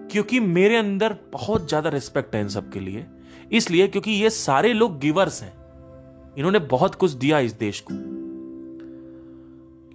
[0.07, 3.05] क्योंकि मेरे अंदर बहुत ज़्यादा रिस्पेक्ट है इन सब के लिए।
[3.51, 5.53] इसलिए क्योंकि ये सारे लोग गिवर्स हैं।
[6.37, 7.93] इन्होंने बहुत कुछ दिया इस देश को।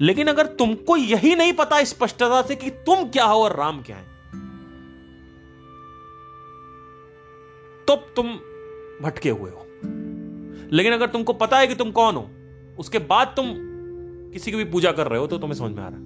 [0.01, 3.97] लेकिन अगर तुमको यही नहीं पता स्पष्टता से कि तुम क्या हो और राम क्या
[3.97, 4.13] है
[7.89, 8.33] तो तुम
[9.03, 9.67] भटके हुए हो।
[10.73, 12.29] लेकिन अगर तुमको पता है कि तुम कौन हो
[12.79, 13.55] उसके बाद तुम
[14.33, 16.05] किसी की भी पूजा कर रहे हो तो तुम्हें समझ में आ रहा है।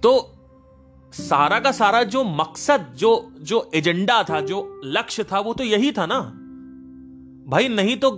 [0.00, 0.32] तो
[1.12, 5.92] सारा का सारा जो मकसद जो जो एजेंडा था जो लक्ष्य था वो तो यही
[5.92, 6.20] था ना?
[7.48, 8.10] भाई नहीं तो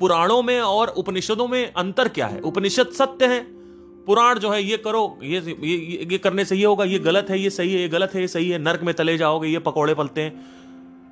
[0.00, 2.40] पुराणों में और उपनिषदों में अंतर क्या है?
[2.40, 3.40] उपनिषद सत्य है
[4.04, 7.38] पुराण जो है ये करो ये ये, ये करने से ये होगा ये गलत है
[7.38, 9.94] ये सही है ये गलत है ये सही है नर्क में तले जाओगे ये पकौड़े
[9.94, 10.44] पलते हैं।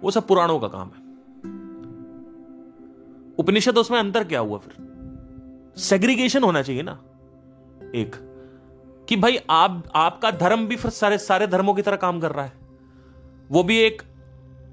[0.03, 1.10] वो सब पुराणों का काम है।
[3.41, 4.75] उपनिषद उसमें अंतर क्या हुआ फिर?
[5.77, 6.93] सेग्रीगेशन होना चाहिए ना।
[7.95, 8.17] एक,
[9.09, 12.45] कि भाई आप, आपका धर्म भी फिर सारे सारे धर्मों की तरह काम कर रहा
[12.45, 12.53] है।
[13.51, 14.03] वो भी एक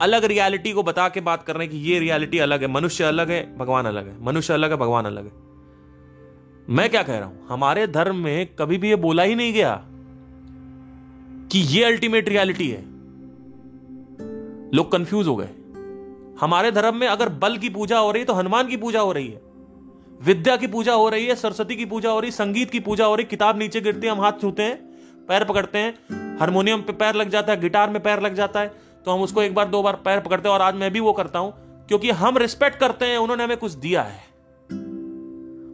[0.02, 3.04] अलग रियलिटी को बता के बात कर रहे हैं कि ये रियलिटी अलग है, मनुष्य
[3.04, 5.32] अलग है, भगवान अलग है। मनुष्य अलग है, भगवान अलग है।
[6.70, 7.48] मैं क्या कह रहा हूँ?
[7.48, 9.84] हमारे धर्म में कभी भी ये बोला ही नहीं गया
[11.52, 12.82] कि ये अल्टीमेट रियलिटी है।
[14.74, 15.50] लोग कंफ्यूज हो गए।
[16.42, 19.12] हमारे धर्म में अगर बल की पूजा हो रही है तो हनुमान की पूजा हो
[19.12, 19.42] रही है।
[20.22, 23.06] विद्या की पूजा हो रही है, सरस्वती की पूजा हो रही है, संगीत की पूजा
[23.06, 24.76] हो रही किताब नीचे गिरती है, हम हाथ छूते हैं,
[25.28, 28.68] पैर पकड़ते हैं, हारमोनियम पे पैर लग जाता है, गिटार में पैर लग जाता है
[29.06, 31.14] तो हम उसको एक बार, दो बार पैर पकड़ते हैं, और आज मैं भी वो
[31.14, 31.54] करता हूँ,
[31.88, 34.26] क्योंकि हम रिस्पेक्ट करते हैं, उन्होंने हमें कुछ दिया है।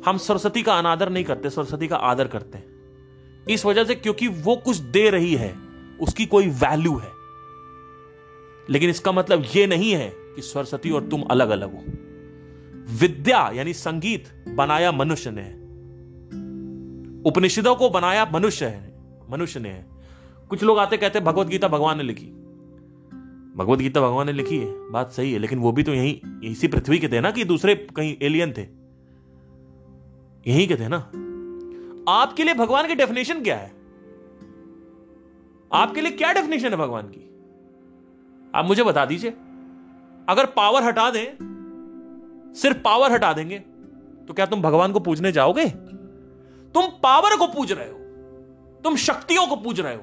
[0.05, 4.27] हम सरस्वती का अनादर नहीं करते, सरस्वती का आदर करते हैं। इस वजह से क्योंकि
[4.27, 5.53] वो कुछ दे रही है,
[6.01, 7.11] उसकी कोई वैल्यू है।
[8.69, 11.83] लेकिन इसका मतलब ये नहीं है कि सरस्वती और तुम अलग अलग हो।
[12.99, 15.63] विद्या यानी संगीत बनाया मनुष्य ने।
[17.29, 18.93] उपनिषदों को बनाया मनुष्य है,
[19.29, 19.85] मनुष्य ने। है
[20.49, 22.25] कुछ लोग आते कहते भगवत गीता भगवान ने लिखी।
[23.57, 26.67] भगवत गीता भगवान ने लिखी है, बात सही है, लेकिन वो भी तो यही, इसी
[26.67, 28.61] पृथ्वी के थे ना कि दूसरे कहीं एलियन थे।
[30.51, 30.97] यही के थे ना।
[32.11, 33.71] आपके लिए भगवान की डेफिनेशन क्या है?
[35.73, 37.29] आपके लिए क्या डेफिनेशन है भगवान की?
[38.55, 39.33] आप मुझे बता दीजिए।
[40.27, 43.59] अगर पावर हटा दें, सिर्फ़ पावर हटा देंगे
[44.27, 45.65] तो क्या तुम भगवान को पूजने जाओगे?
[46.75, 47.97] तुम पावर को पूज रहे हो,
[48.83, 50.01] तुम शक्तियों को पूज रहे हो,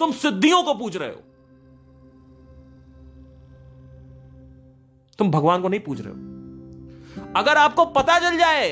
[0.00, 1.22] तुम सिद्धियों को पूज रहे हो।
[5.18, 8.70] तुम भगवान को नहीं पूज रहे हो। अगर आपको पता चल जाए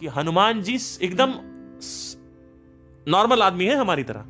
[0.00, 1.34] कि हनुमान जी एकदम
[3.06, 4.24] नॉर्मल आदमी है हमारी तरह,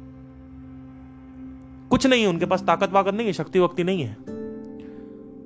[1.91, 4.32] कुछ नहीं है, उनके पास ताकत वाकत नहीं है शक्ति वक्ति नहीं है।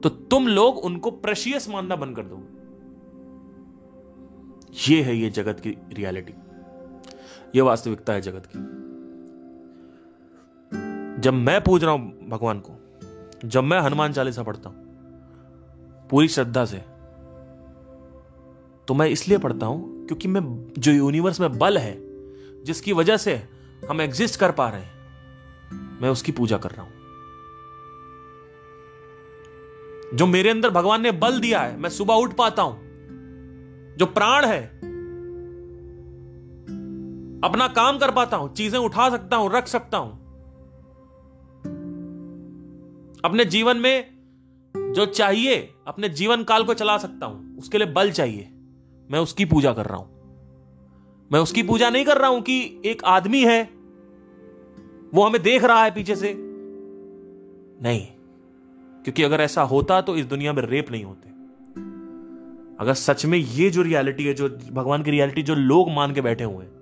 [0.06, 2.44] तो तुम लोग उनको प्रशियस मानना बंद कर दोगे।
[4.88, 6.32] ये है ये जगत की रियलिटी
[7.54, 8.58] ये वास्तविकता है जगत की।
[11.20, 12.72] जब मैं पूज रहा हूँ भगवान को,
[13.44, 14.76] जब मैं हनुमान चालीसा पढ़ता हूँ,
[16.10, 16.78] पूरी श्रद्धा से
[18.88, 20.42] तो मैं इसलिए पढ़ता हूँ क्योंकि मैं,
[20.78, 21.96] जो यूनिवर्स में बल है,
[22.64, 23.34] जिसकी वजह से
[23.90, 24.90] हम एग्जिस्ट कर पा रहे हैं,
[26.00, 26.95] मैं उसकी पूजा कर रहा हूँ।
[30.14, 32.86] जो मेरे अंदर भगवान ने बल दिया है, मैं सुबह उठ पाता हूँ।
[33.96, 34.66] जो प्राण है,
[37.44, 40.12] अपना काम कर पाता हूँ, चीज़ें उठा सकता हूँ, रख सकता हूँ।
[43.24, 44.16] अपने जीवन में
[44.76, 48.48] जो चाहिए, अपने जीवन काल को चला सकता हूँ, उसके लिए बल चाहिए।
[49.10, 50.16] मैं उसकी पूजा कर रहा हूँ।
[51.32, 53.62] मैं उसकी पूजा नहीं कर रहा हूँ कि एक आदमी है,
[55.14, 56.34] वो हमें देख रहा है पीछे से।
[57.82, 58.15] नहीं।
[59.06, 61.28] क्योंकि अगर ऐसा होता तो इस दुनिया में रेप नहीं होते।
[62.80, 66.20] अगर सच में ये जो रियलिटी है, जो भगवान की रियलिटी जो लोग मान के
[66.20, 66.72] बैठे हुए हैं,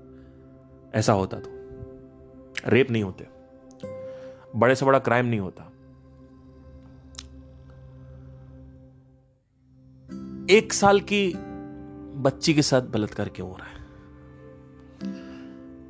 [0.94, 1.50] ऐसा होता तो
[2.66, 3.26] रेप नहीं होते।
[4.56, 5.70] बड़े से बड़ा क्राइम नहीं होता।
[10.50, 11.34] एक साल की
[12.16, 13.84] बच्ची के साथ बलात्कार क्यों हो रहा है?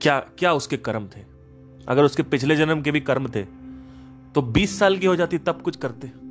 [0.00, 1.20] क्या क्या उसके कर्म थे?
[1.88, 3.42] अगर उसके पिछले जन्म के भी कर्म थे
[4.34, 6.23] तो 20 साल की हो जाती, तब कुछ करते।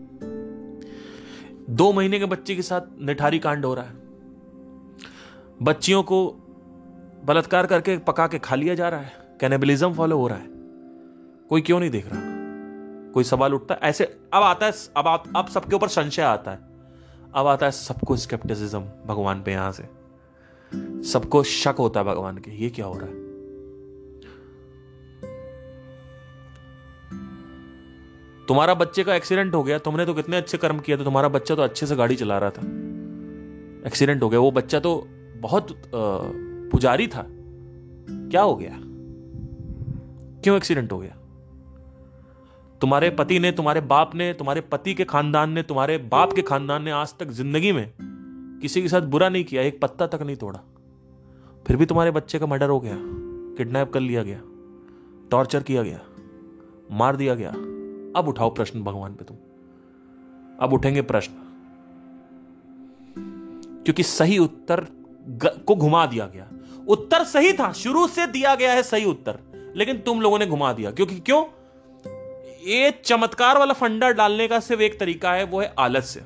[1.70, 3.94] दो महीने के बच्चे के साथ निठारी कांड हो रहा है।
[5.62, 6.28] बच्चियों को
[7.26, 10.48] बलात्कार करके पका के खा लिया जा रहा है। कैनेबलिज्म फॉलो हो रहा है।
[11.50, 12.22] कोई क्यों नहीं देख रहा?
[13.12, 13.80] कोई सवाल उठता है?
[13.84, 16.60] ऐसे, अब आता है, अब अब सबके ऊपर संशय आता है।
[17.36, 19.90] अब आता है सबको स्केप्टिसिज्म भगवान पे यहाँ से।
[21.04, 23.23] सबको शक होता है भगवान के, ये क्या हो रहा है?
[28.48, 31.56] तुम्हारा बच्चे का एक्सीडेंट हो गया, तुमने तो कितने अच्छे कर्म किया था, तुम्हारा बच्चा
[31.56, 32.62] तो अच्छे से गाड़ी चला रहा था।
[33.88, 35.76] एक्सीडेंट हो गया, वो बच्चा तो बहुत
[36.72, 38.80] पुजारी था। क्या हो गया?
[40.44, 41.16] क्यों एक्सीडेंट हो गया?
[42.82, 46.84] तुम्हारे पति ने, तुम्हारे बाप ने, तुम्हारे पति के खानदान ने, तुम्हारे बाप के खानदान
[46.84, 47.94] ने आज तक ज़िंदगी में
[48.62, 50.60] किसी के साथ बुरा नहीं किया, एक पत्ता तक नहीं तोड़ा।
[51.66, 52.98] फिर भी तुम्हारे बच्चे का मर्डर हो गया
[53.58, 54.42] किडनैप कर लिया गया
[55.32, 56.00] टॉर्चर किया गया,
[56.92, 57.54] मार दिया गया।
[58.16, 59.38] अब उठाओ प्रश्न भगवान पे तुम।
[60.60, 61.34] अब उठेंगे प्रश्न।
[63.84, 64.86] क्योंकि सही उत्तर
[65.68, 66.48] को घुमा दिया गया।
[66.88, 69.40] उत्तर सही था, शुरू से दिया गया है सही उत्तर,
[69.76, 71.44] लेकिन तुम लोगों ने घुमा दिया। क्योंकि क्यों?
[72.66, 76.24] ये चमत्कार वाला फंडा डालने का सिर्फ़ एक तरीका है, वो है आलस्य।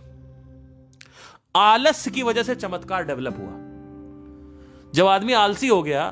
[1.56, 3.54] आलस्य की वजह से चमत्कार डेवलप हुआ।
[4.94, 6.04] जब आदमी आलसी हो गया,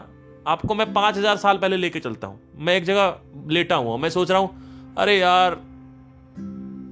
[0.47, 4.09] आपको मैं पाँच हज़ार साल पहले लेके चलता हूँ। मैं एक जगह लेटा हुआ मैं
[4.09, 4.64] सोच रहा हूँ
[4.97, 5.61] अरे यार,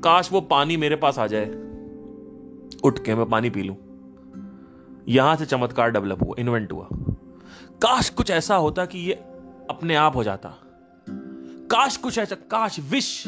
[0.03, 1.45] काश वो पानी मेरे पास आ जाए।
[2.83, 3.77] उठ के मैं पानी पी लूँ।
[5.07, 6.87] यहाँ से चमत्कार डेवलप हुआ इन्वेंट हुआ।
[7.81, 9.13] काश कुछ ऐसा होता कि ये
[9.69, 10.53] अपने आप हो जाता।
[11.71, 13.23] काश कुछ ऐसा, काश विश।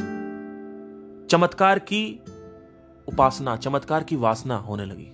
[1.31, 2.19] चमत्कार की
[3.07, 5.11] उपासना, चमत्कार की वासना होने लगी।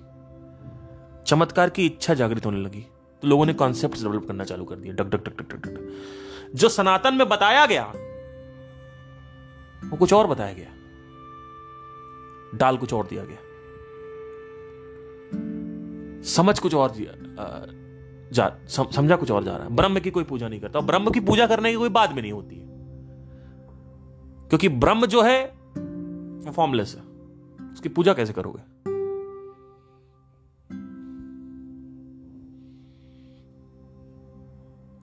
[1.28, 2.82] चमत्कार की इच्छा जागृत होने लगी।
[3.21, 5.97] तो लोगों ने कॉन्सेप्ट डेवलप करना चालू कर दिया duck duck duck duck duck.
[6.56, 7.93] जो सनातन में बताया गया
[9.89, 10.67] वो कुछ और बताया गया।
[12.58, 13.38] डाल कुछ और दिया गया।
[16.22, 17.12] समझ कुछ और दिया
[18.67, 21.48] समझा कुछ और जा रहा है। ब्रह्म की कोई पूजा नहीं करता। ब्रह्म की पूजा
[21.48, 22.67] करने की कोई बात भी नहीं होती है।
[24.48, 25.46] क्योंकि ब्रह्म जो है,
[26.46, 27.04] वो फॉर्मलेस है।
[27.72, 28.82] उसकी पूजा कैसे करोगे?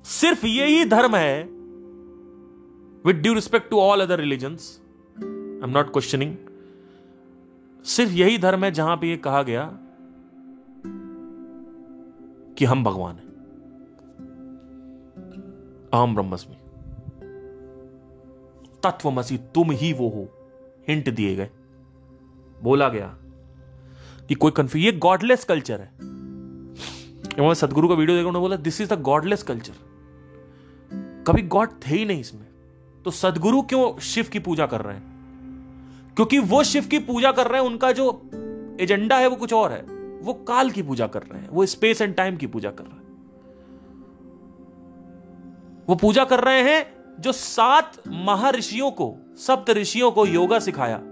[0.05, 1.58] सिर्फ़ यही धर्म है
[3.07, 4.81] with due respect to all other religions
[5.19, 6.37] I am not questioning
[7.85, 9.79] सिर्फ़ यही धर्म है जहाँ पे ये कहा गया
[12.59, 13.27] कि हम भगवान हैं।
[15.93, 16.57] अहम ब्रह्मस्मि।
[18.83, 20.29] तत्वमसी तुम ही वो हो
[20.89, 21.51] हिंट दिए गए।
[22.63, 23.17] बोला गया
[24.29, 25.91] कि कोई कंफ्यूज ये गॉडलेस कल्चर है।
[27.55, 29.73] सदगुरु का वीडियो देखा, उन्होंने बोला this is the godless culture
[31.27, 32.48] कभी गॉड थे ही नहीं इसमें।
[33.09, 35.03] तो सदगुरु क्यों शिव की पूजा कर रहे हैं?
[36.15, 38.31] क्योंकि वो शिव की पूजा कर रहे हैं, उनका जो
[38.81, 39.83] एजेंडा है वो कुछ और है।
[40.23, 42.93] वो काल की पूजा कर रहे हैं, वो स्पेस एंड टाइम की पूजा कर रहे
[42.93, 43.03] हैं।
[45.89, 51.03] वो पूजा कर रहे हैं जो सात महर्षियों को, सप्त ऋषियों को योगा सिखाया।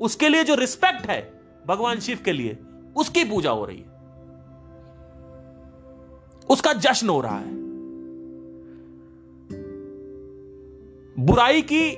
[0.00, 2.58] उसके लिए जो रिस्पेक्ट है भगवान शिव के लिए,
[2.96, 3.88] उसकी पूजा हो रही है।
[6.50, 7.63] उसका जश्न हो रहा है।
[11.18, 11.96] बुराई की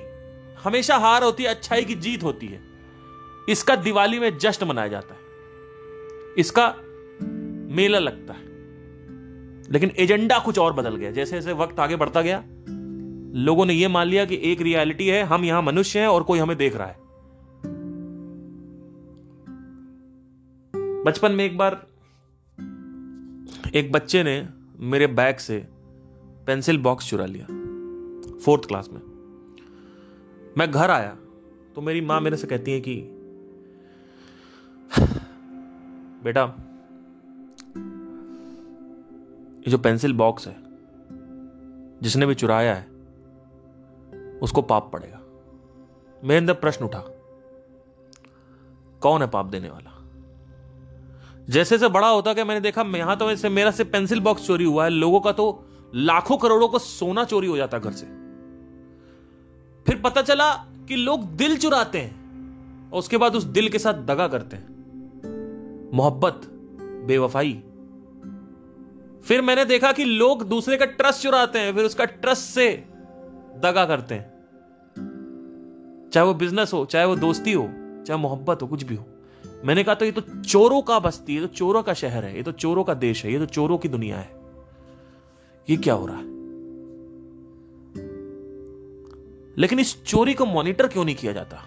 [0.64, 2.60] हमेशा हार होती है, अच्छाई की जीत होती है।
[3.48, 5.20] इसका दिवाली में जश्न मनाया जाता है।
[6.38, 6.74] इसका
[7.74, 8.46] मेला लगता है।
[9.72, 12.44] लेकिन एजेंडा कुछ और बदल गया। जैसे जैसे वक्त आगे बढ़ता गया,
[13.38, 16.38] लोगों ने यह मान लिया कि एक रियलिटी है, हम यहाँ मनुष्य हैं और कोई
[16.38, 16.96] हमें देख रहा है।
[21.04, 21.86] बचपन में एक बार
[23.74, 24.48] एक बच्चे ने
[24.78, 25.66] मेरे बैग से
[26.46, 27.44] पेंसिल बॉक्स चुरा लिया,
[28.38, 29.05] फोर्थ क्लास में।
[30.57, 31.16] मैं घर आया
[31.74, 32.94] तो मेरी माँ मेरे से कहती है कि,
[36.24, 36.44] बेटा,
[39.59, 40.57] ये जो पेंसिल बॉक्स है,
[42.02, 42.86] जिसने भी चुराया है,
[44.38, 45.20] उसको पाप पड़ेगा।
[46.24, 47.04] मेरे अंदर प्रश्न उठा,
[49.00, 49.90] कौन है पाप देने वाला?
[51.48, 54.64] जैसे से बड़ा होता क्या मैंने देखा यहाँ तो वैसे मेरा से पेंसिल बॉक्स चोरी
[54.64, 58.26] हुआ है, लोगों का तो लाखों करोड़ों का सोना चोरी हो जाता घर से।
[59.87, 60.53] फिर पता चला
[60.89, 64.76] कि लोग दिल चुराते हैं और उसके बाद उस दिल के साथ दगा करते हैं।
[65.95, 66.41] मोहब्बत,
[67.07, 67.53] बेवफाई।
[69.24, 72.84] फिर मैंने देखा कि लोग दूसरे का ट्रस्ट चुराते हैं, फिर उसका ट्रस्ट से
[73.57, 74.37] दगा करते हैं।
[76.12, 77.68] चाहे वो बिज़नेस हो, चाहे वो दोस्ती हो,
[78.07, 79.05] चाहे मोहब्बत हो, कुछ भी हो।
[79.64, 82.43] मैंने कहा तो ये तो चोरों का बस्ती है तो चोरों का शहर है, ये
[82.43, 84.30] तो चोरों का देश है, ये तो चोरों की दुनिया है।
[85.70, 86.36] ये क्या हो रहा है?
[89.59, 91.64] लेकिन इस चोरी को मॉनिटर क्यों नहीं किया जाता?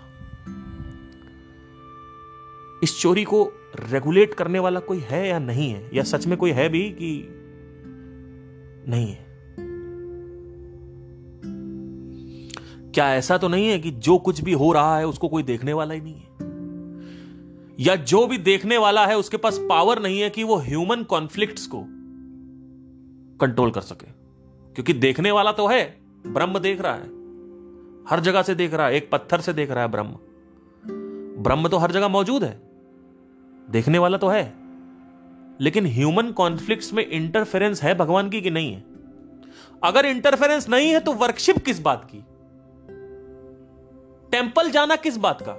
[2.83, 5.89] इस चोरी को रेगुलेट करने वाला कोई है या नहीं है?
[5.93, 7.27] या सच में कोई है भी कि
[8.91, 9.29] नहीं है?
[12.91, 15.73] क्या ऐसा तो नहीं है कि जो कुछ भी हो रहा है उसको कोई देखने
[15.73, 16.29] वाला ही नहीं है?
[17.79, 21.67] या जो भी देखने वाला है उसके पास पावर नहीं है कि वो ह्यूमन कॉन्फ्लिक्ट्स
[21.67, 21.81] को
[23.37, 24.07] कंट्रोल कर सके?
[24.73, 27.18] क्योंकि देखने वाला तो है, ब्रह्म देख रहा है।
[28.09, 30.17] हर जगह से देख रहा है, एक पत्थर से देख रहा है ब्रह्म।
[31.43, 32.59] ब्रह्म तो हर जगह मौजूद है।
[33.69, 34.43] देखने वाला तो है।
[35.61, 38.83] लेकिन ह्यूमन कॉन्फ्लिक्ट्स में इंटरफेरेंस है भगवान की कि नहीं है?
[39.83, 42.17] अगर इंटरफेरेंस नहीं है तो वर्कशिप किस बात की?
[44.31, 45.55] टेंपल जाना किस बात का?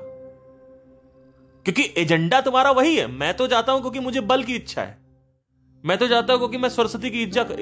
[1.66, 4.98] क्योंकि एजेंडा तुम्हारा वही है। मैं तो जाता हूँ क्योंकि मुझे बल की इच्छा है।
[5.84, 7.56] मैं तो जाता हूँ क्योंकि मैं सरस्वती की इज़्ज़त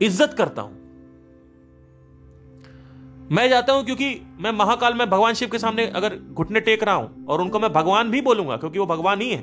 [0.00, 0.85] इज़्ज़त करता हूँ।
[3.32, 4.08] मैं जाता हूँ क्योंकि
[4.40, 7.72] मैं महाकाल में भगवान शिव के सामने अगर घुटने टेक रहा हूँ, और उनको मैं
[7.72, 9.40] भगवान भी बोलूँगा, क्योंकि वो भगवान ही है।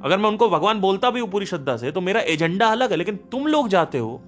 [0.00, 2.96] अगर मैं उनको भगवान बोलता भी हूँ पूरी श्रद्धा से तो मेरा एजेंडा अलग है,
[2.96, 4.20] लेकिन तुम लोग जाते हो,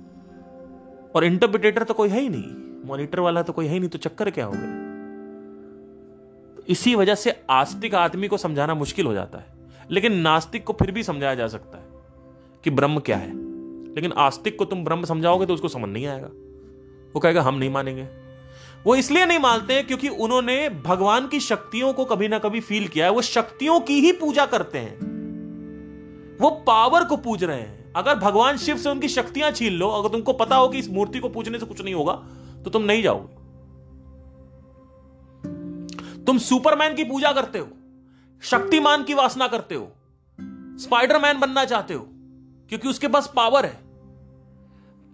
[1.16, 3.98] और इंटरप्रिटेटर तो कोई है ही नहीं मॉनिटर वाला तो कोई है ही नहीं तो
[3.98, 4.78] चक्कर क्या हो गया?
[6.56, 9.46] तो इसी वजह से आस्तिक आदमी को समझाना मुश्किल हो जाता है,
[9.90, 11.84] लेकिन नास्तिक को फिर भी समझाया जा सकता है,
[12.64, 13.32] कि ब्रह्म क्या है।
[13.94, 16.28] लेकिन आस्तिक को तुम ब्रह्म समझाओगे तो उसको समझ नहीं आएगा।
[17.14, 18.08] वो कहेगा, हम नहीं मानेंगे।
[18.86, 23.06] वो इसलिए नहीं मानते क्योंकि उन्होंने भगवान की शक्तियों को कभी ना कभी फील किया
[23.06, 28.14] है। वो शक्तियों की ही पूजा करते हैं। वो पावर को पूज रहे हैं। अगर
[28.14, 31.28] भगवान शिव से उनकी शक्तियाँ छीन लो, अगर तुमको पता हो कि इस मूर्ति को
[31.28, 32.12] पूजने से कुछ नहीं होगा
[32.64, 33.38] तो तुम नहीं जाओगे।
[36.24, 37.68] तुम सुपरमैन की पूजा करते हो,
[38.42, 39.90] शक्तिमान की वासना करते हो
[40.78, 42.06] स्पाइडरमैन बनना चाहते हो,
[42.70, 43.78] क्योंकि उसके पास पावर है।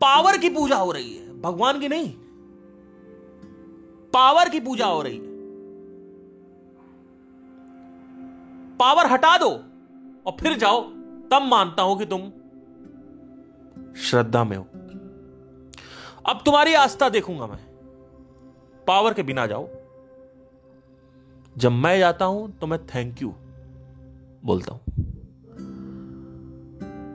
[0.00, 2.12] पावर की पूजा हो रही है। भगवान की नहीं
[4.16, 5.22] पावर की पूजा हो रही है।
[8.76, 9.50] पावर हटा दो
[10.26, 10.80] और फिर जाओ,
[11.30, 12.20] तब मानता हूँ कि तुम
[13.94, 14.62] श्रद्धा में हो।
[16.26, 17.58] अब तुम्हारी आस्था देखूँगा मैं।
[18.86, 19.68] पावर के बिना जाओ।
[21.58, 23.34] जब मैं जाता हूँ तो मैं थैंक यू
[24.44, 24.80] बोलता हूँ।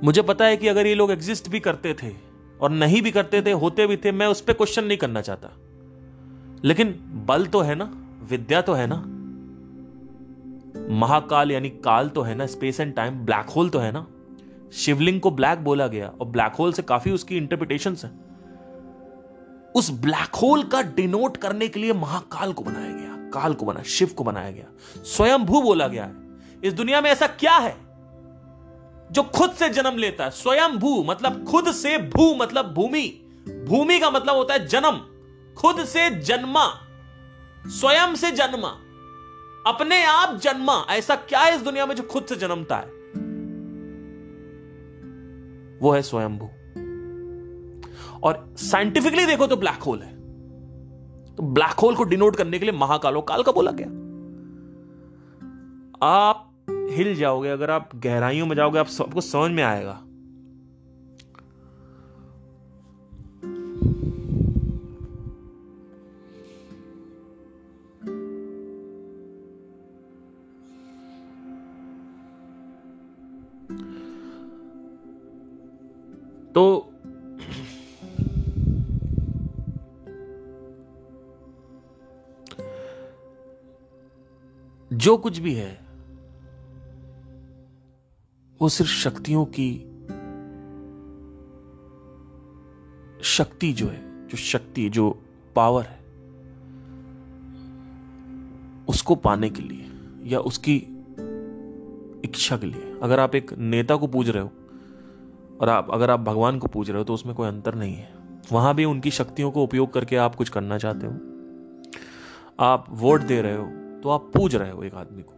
[0.03, 2.15] मुझे पता है कि अगर ये लोग एग्जिस्ट भी करते थे
[2.61, 5.60] और नहीं भी करते थे, होते भी थे, मैं उस पर क्वेश्चन नहीं करना चाहता।
[6.63, 6.91] लेकिन
[7.27, 7.91] बल तो है ना,
[8.29, 8.95] विद्या तो है ना।
[10.95, 14.05] महाकाल यानी काल तो है ना space and time black hole तो है ना।
[14.73, 18.09] शिवलिंग को ब्लैक बोला गया, और ब्लैक होल से काफ़ी उसकी इंटरप्रिटेशन है।
[19.75, 23.83] उस ब्लैक होल का डिनोट करने के लिए महाकाल को बनाया गया, काल को बनाया
[23.83, 24.65] शिव को बनाया गया।
[25.05, 26.15] स्वयं भू बोला गया है,
[26.63, 27.75] इस दुनिया में ऐसा क्या है
[29.11, 30.29] जो खुद से जन्म लेता है?
[30.29, 33.07] स्वयं भू मतलब खुद से भू मतलब भूमि।
[33.67, 34.99] भूमि का मतलब होता है जन्म।
[35.57, 36.87] खुद से जन्मा,
[37.67, 38.67] स्वयं से जन्मा,
[39.67, 43.01] अपने आप जन्मा, ऐसा क्या है इस दुनिया में जो खुद से जन्मता है?
[45.79, 46.45] वो है स्वयंभू।
[48.23, 50.15] और साइंटिफिकली देखो तो ब्लैक होल है।
[51.35, 53.87] तो ब्लैक होल को डिनोट करने के लिए महाकालो काल का बोला गया।
[56.07, 56.53] आप
[56.91, 60.01] हिल जाओगे, अगर आप गहराइयों में जाओगे, आप सबको समझ में आएगा।
[76.61, 76.93] तो
[84.93, 85.79] जो कुछ भी है,
[88.61, 89.79] वो सिर्फ़ शक्तियों की
[93.23, 95.23] शक्ति जो है, जो शक्ति, जो
[95.55, 95.99] पावर है,
[98.85, 99.91] उसको पाने के लिए
[100.23, 100.75] या उसकी
[102.25, 104.51] इच्छा के लिए। अगर आप एक नेता को पूज रहे हो
[105.61, 108.13] और आप, अगर आप भगवान को पूज रहे हो तो उसमें कोई अंतर नहीं है।
[108.51, 111.13] वहाँ भी उनकी शक्तियों को उपयोग करके आप कुछ करना चाहते हो।
[112.59, 113.65] आप वोट दे रहे हो
[114.01, 115.33] तो आप पूज रहे हो एक आदमी को।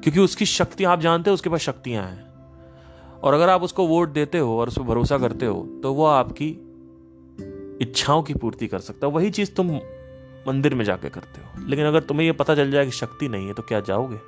[0.00, 2.30] क्योंकि उसकी शक्ति, आप जानते हो उसके पास शक्तियाँ हैं।
[3.20, 6.04] और अगर आप उसको वोट देते हो और उस पर भरोसा करते हो तो वो
[6.04, 6.48] आपकी
[7.82, 9.70] इच्छाओं की पूर्ति कर सकता है। वही चीज़ तुम
[10.48, 13.46] मंदिर में जाके करते हो। लेकिन अगर तुम्हें यह पता चल जाए कि शक्ति नहीं
[13.46, 14.18] है तो क्या जाओगे?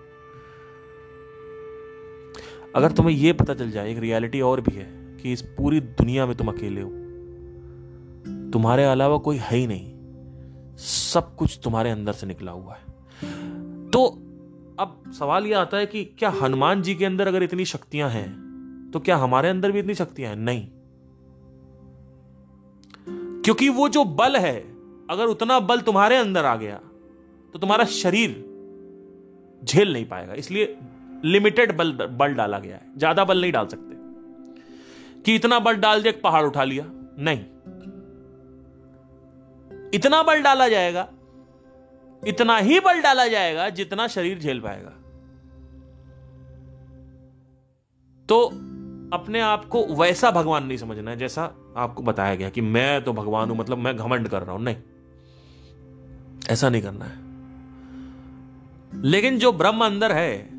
[2.77, 6.27] अगर तुम्हें यह पता चल जाए, एक रियलिटी और भी है कि इस पूरी दुनिया
[6.27, 6.91] में तुम अकेले हो।
[8.51, 9.93] तुम्हारे अलावा कोई है ही नहीं।
[10.79, 14.07] सब कुछ तुम्हारे अंदर से निकला हुआ है। तो
[14.79, 18.91] अब सवाल यह आता है कि क्या हनुमान जी के अंदर अगर इतनी शक्तियाँ हैं
[18.93, 20.37] तो क्या हमारे अंदर भी इतनी शक्तियाँ हैं?
[20.37, 20.69] नहीं।
[23.43, 24.57] क्योंकि वो जो बल है,
[25.11, 26.81] अगर उतना बल तुम्हारे अंदर आ गया
[27.55, 28.45] तो तुम्हारा शरीर
[29.65, 30.77] झेल नहीं पाएगा। इसलिए
[31.25, 33.93] लिमिटेड बल बल डाला गया है। ज़्यादा बल नहीं डाल सकते।
[35.23, 36.85] कि इतना बल डाल दिया पहाड़ उठा लिया।
[37.19, 37.45] नहीं।
[39.95, 41.09] इतना बल डाला जाएगा,
[42.27, 44.91] इतना ही बल डाला जाएगा जितना शरीर झेल पाएगा।
[48.29, 48.45] तो
[49.17, 53.13] अपने आप को वैसा भगवान नहीं समझना है, जैसा आपको बताया गया कि मैं तो
[53.13, 54.77] भगवान हूँ मतलब मैं घमंड कर रहा हूँ। नहीं।
[56.51, 57.33] ऐसा नहीं करना है।
[59.03, 60.52] लेकिन जो ब्रह्म अंदर है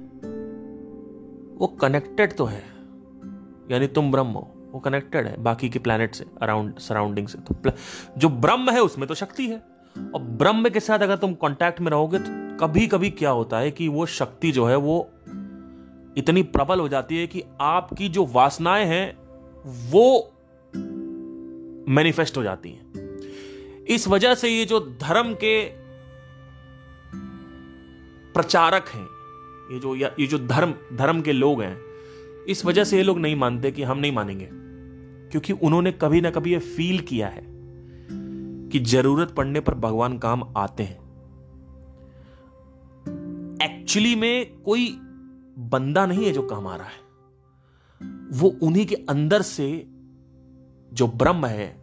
[1.57, 2.63] वो कनेक्टेड तो है।
[3.71, 7.71] यानी तुम ब्रह्म हो, वो कनेक्टेड है बाकी के प्लैनेट से अराउंड सराउंडिंग से। तो
[8.17, 9.73] जो ब्रह्म है उसमें तो शक्ति है।
[10.15, 13.71] और ब्रह्म के साथ अगर तुम कांटेक्ट में रहोगे तो कभी कभी क्या होता है
[13.71, 15.09] कि वो शक्ति जो है वो
[16.17, 19.17] इतनी प्रबल हो जाती है कि आपकी जो वासनाएँ हैं,
[19.91, 20.33] वो
[21.87, 22.93] मैनिफेस्ट हो जाती हैं।
[23.85, 25.65] इस वजह से ये जो धर्म के
[28.33, 29.07] प्रचारक हैं
[29.71, 31.77] ये जो या, ये जो धर्म धर्म के लोग हैं,
[32.47, 34.49] इस वजह से ये लोग नहीं मानते कि हम नहीं मानेंगे।
[35.29, 37.43] क्योंकि उन्होंने कभी ना कभी ये फील किया है
[38.69, 41.03] कि ज़रूरत पड़ने पर भगवान काम आते हैं।
[43.63, 44.97] एक्चुअली में कोई
[45.59, 47.03] बंदा नहीं है जो काम आ रहा है।
[48.31, 49.87] वो उन्हीं के अंदर से
[50.93, 51.81] जो ब्रह्म है,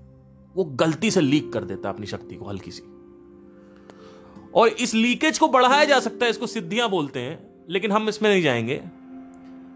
[0.54, 2.82] वो गलती से लीक कर देता अपनी शक्ति को हल्की सी।
[4.54, 8.30] और इस लीकेज को बढ़ाया जा सकता है, इसको सिद्धियाँ बोलते हैं। लेकिन हम इसमें
[8.30, 8.80] नहीं जाएँगे।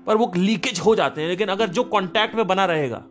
[0.07, 3.03] पर वो लीकेज हो जाते हैं लेकिन अगर जो कांटेक्ट में बना रहेगा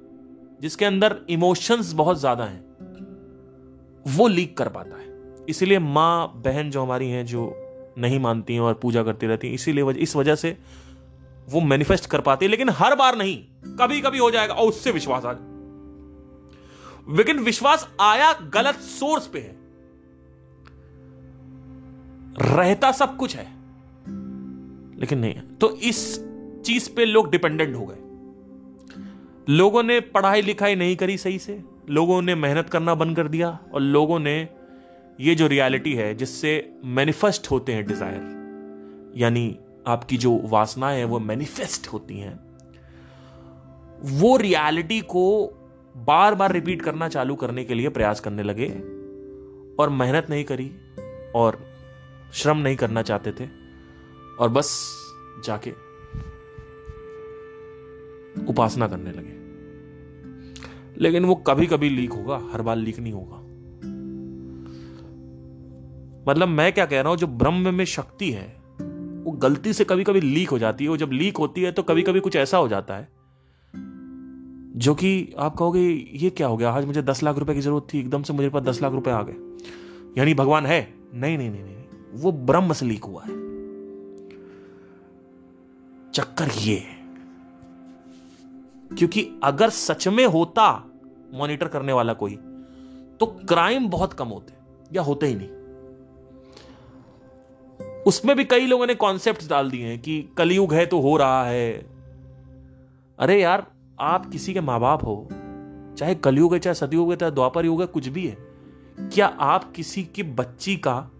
[0.62, 2.64] जिसके अंदर इमोशंस बहुत ज़्यादा हैं
[4.18, 7.54] वो लीक कर पाता है। इसीलिए माँ बहन जो हमारी हैं जो
[7.98, 10.58] नहीं मानती हैं और पूजा करती रहती हैं इसीलिए वजह, इस वजह से
[11.50, 13.38] वो मैनिफेस्ट कर पाती है लेकिन हर बार नहीं
[13.76, 15.34] कभी कभी हो जाएगा और उससे विश्वास आ
[17.18, 19.56] लेकिन विश्वास आया गलत सोर्स पे है।
[22.58, 23.63] रहता सब कुछ है।
[25.04, 26.00] लेकिन नहीं तो इस
[26.66, 32.22] चीज़ पे लोग डिपेंडेंट हो गए। लोगों ने पढ़ाई लिखाई नहीं करी सही से, लोगों
[32.22, 34.36] ने मेहनत करना बंद कर दिया और लोगों ने
[35.20, 36.52] ये जो रियलिटी है जिससे
[36.86, 42.34] मैनिफेस्ट होते हैं डिज़ायर यानी आपकी जो वासनाएँ हैं वो मैनिफेस्ट होती हैं,
[44.12, 45.26] वो रियलिटी को
[45.96, 48.70] बार बार रिपीट करना चालू करने के लिए प्रयास करने लगे
[49.80, 50.72] और मेहनत नहीं करी
[51.36, 51.60] और
[52.34, 53.63] श्रम नहीं करना चाहते थे।
[54.40, 54.70] और बस
[55.46, 55.72] जाके
[58.46, 59.42] उपासना करने लगे।
[60.98, 63.38] लेकिन वो कभी कभी लीक होगा, हर बार लीक नहीं होगा।
[66.28, 68.48] मतलब मैं क्या कह रहा हूँ, जो ब्रह्म में शक्ति है,
[69.24, 71.84] वो गलती से कभी कभी लीक हो जाती है। वो जब लीक होती है तो
[71.84, 73.10] कभी कभी कुछ ऐसा हो जाता है,
[74.76, 76.72] जो कि आप कहोगे, ये क्या हो गया?
[76.72, 79.12] आज मुझे दस लाख रुपए की ज़रूरत थी, एकदम से मुझे पास दस लाख रुपए
[79.12, 79.36] आ गए।
[80.18, 80.94] यानी भगवान है?
[81.14, 81.76] नहीं नहीं नहीं नहीं।
[82.14, 83.43] वो ब्रह्म से लीक हुआ है।
[86.14, 87.04] चक्कर ये है।
[88.98, 90.86] क्योंकि अगर सच में होता
[91.34, 92.36] मॉनिटर करने वाला कोई
[93.20, 94.54] तो क्राइम बहुत कम होते
[94.94, 95.50] या होते ही नहीं।
[98.04, 101.46] उसमें भी कई लोगों ने कॉन्सेप्ट डाल दिए हैं कि कलयुग है तो हो रहा
[101.46, 101.86] है।
[103.20, 103.68] अरे यार,
[104.00, 105.28] आप किसी के माँ बाप हो,
[105.98, 108.38] चाहे कलयुग है, चाहे सतयुग है, चाहे द्वापर युग है, कुछ भी है,
[109.00, 111.12] क्या आप किसी की बच्ची का,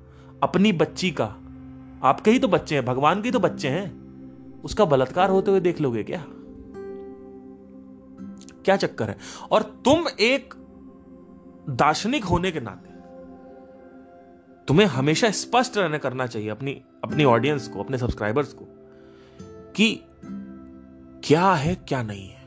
[0.44, 1.26] अपनी बच्ची का,
[2.04, 4.03] आपके ही तो बच्चे हैं, भगवान के ही तो बच्चे हैं।
[4.64, 6.24] उसका बलात्कार होते हुए देख लोगे क्या?
[8.66, 9.18] क्या चक्कर है?
[9.52, 10.54] और तुम एक
[11.70, 12.92] दार्शनिक होने के नाते
[14.68, 16.72] तुम्हें हमेशा स्पष्ट रहने करना चाहिए अपनी
[17.04, 18.66] अपनी ऑडियंस को, अपने सब्सक्राइबर्स को
[19.76, 20.00] कि
[21.24, 22.42] क्या है, क्या नहीं है।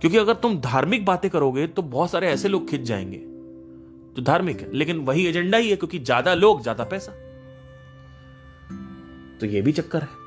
[0.00, 3.18] क्योंकि अगर तुम धार्मिक बातें करोगे तो बहुत सारे ऐसे लोग खिंच जाएँगे
[4.16, 7.12] जो धार्मिक है। लेकिन वही एजेंडा ही है, क्योंकि ज़्यादा लोग, ज़्यादा पैसा।
[9.40, 10.23] तो ये भी चक्कर है।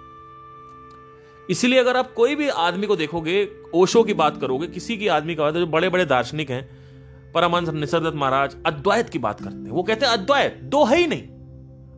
[1.50, 5.36] इसलिए अगर आप कोई भी आदमी को देखोगे, ओशो की बात करोगे, किसी की आदमी
[5.36, 6.88] का बात जो बड़े बड़े दार्शनिक हैं,
[7.34, 11.08] परमहंस निसर्गत महाराज अद्वैत की बात करते हैं। वो कहते हैं, अद्वैत, दो है ही
[11.08, 11.24] नहीं।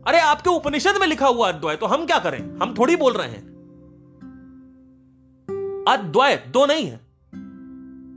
[0.04, 2.60] अरे, आपके उपनिषद में लिखा हुआ अद्वैत तो हम क्या करें?
[2.62, 3.50] हम थोड़ी बोल रहे हैं।
[5.88, 6.98] अद्वैत, दो नहीं है।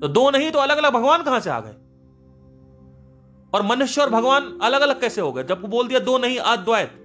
[0.01, 1.74] तो दो नहीं तो अलग अलग भगवान कहाँ से आ गए?
[3.55, 5.45] और मनुष्य और भगवान अलग अलग कैसे हो गए?
[5.45, 7.01] जब बोल दिया, दो नहीं, अद्वैत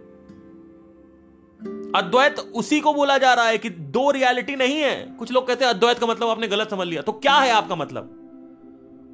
[1.97, 5.65] अद्वैत उसी को बोला जा रहा है कि दो रियलिटी नहीं है। कुछ लोग कहते
[5.65, 8.23] हैं अद्वैत का मतलब आपने गलत समझ लिया। तो क्या है आपका मतलब?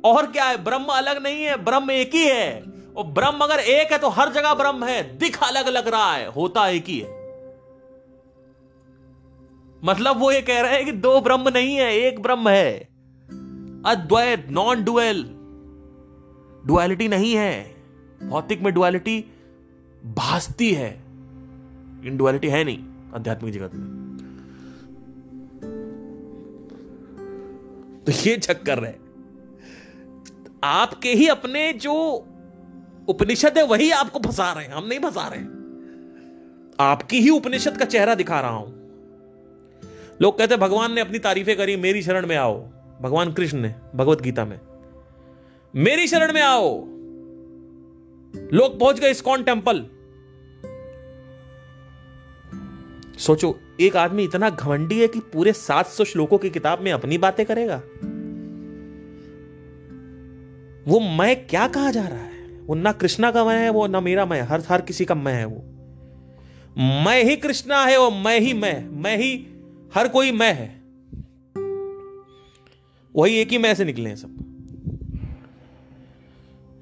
[0.06, 0.64] और क्या है?
[0.64, 2.64] ब्रह्म अलग नहीं है, ब्रह्म एक ही है।
[2.98, 6.28] और ब्रह्म अगर एक है तो हर जगह ब्रह्म है। दिख अलग लग रहा है,
[6.28, 7.24] होता एक ही है।
[9.84, 12.80] मतलब वो ये कह रहे हैं कि दो ब्रह्म नहीं है, एक ब्रह्म है।
[13.86, 15.24] अद्वैत नॉन डुअल
[16.68, 17.76] डुअलिटी नहीं है।
[18.24, 19.26] भौतिक में डुअलिटी
[20.06, 21.03] भासती है।
[22.06, 22.80] इन डुअलिटी है नहीं
[23.16, 24.04] आध्यात्मिक जगत में।
[28.06, 29.00] तो ये चक्कर है।
[30.64, 31.94] आपके ही अपने जो
[33.08, 35.64] उपनिषद है, वही आपको फंसा रहे हैं। हम नहीं फंसा रहे
[36.80, 38.84] आपकी ही उपनिषद का चेहरा दिखा रहा हूँ।
[40.22, 42.68] लोग कहते भगवान ने अपनी तारीफें करी, मेरी शरण में आओ।
[43.02, 44.60] भगवान कृष्ण ने, भगवत गीता में।
[45.76, 46.80] मेरी शरण में आओ।
[48.54, 49.86] लोग पहुँच गए इस्कॉन टेंपल
[53.18, 57.46] सोचो, एक आदमी इतना घमंडी है कि पूरे 700 श्लोकों की किताब में अपनी बातें
[57.46, 57.78] करेगा।
[60.88, 62.62] वो मैं क्या कहा जा रहा है?
[62.62, 65.34] वो ना कृष्णा का मैं है, वो ना मेरा मैं, हर हर किसी का मैं
[65.34, 65.64] है वो।
[66.78, 69.48] मैं ही कृष्णा है और मैं ही मैं मैं ही
[69.96, 70.84] हर कोई मैं है।
[73.16, 74.36] वही एक ही मैं से निकले हैं सब।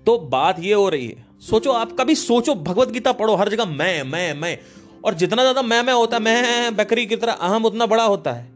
[0.06, 3.66] तो बात ये हो रही है। सोचो, आप कभी सोचो, भगवत गीता पढ़ो, हर जगह
[3.66, 4.60] मैं मैं मैं।
[5.04, 8.32] और जितना ज़्यादा मैं मैं होता है मैं बकरी की तरह अहम उतना बड़ा होता
[8.32, 8.50] है।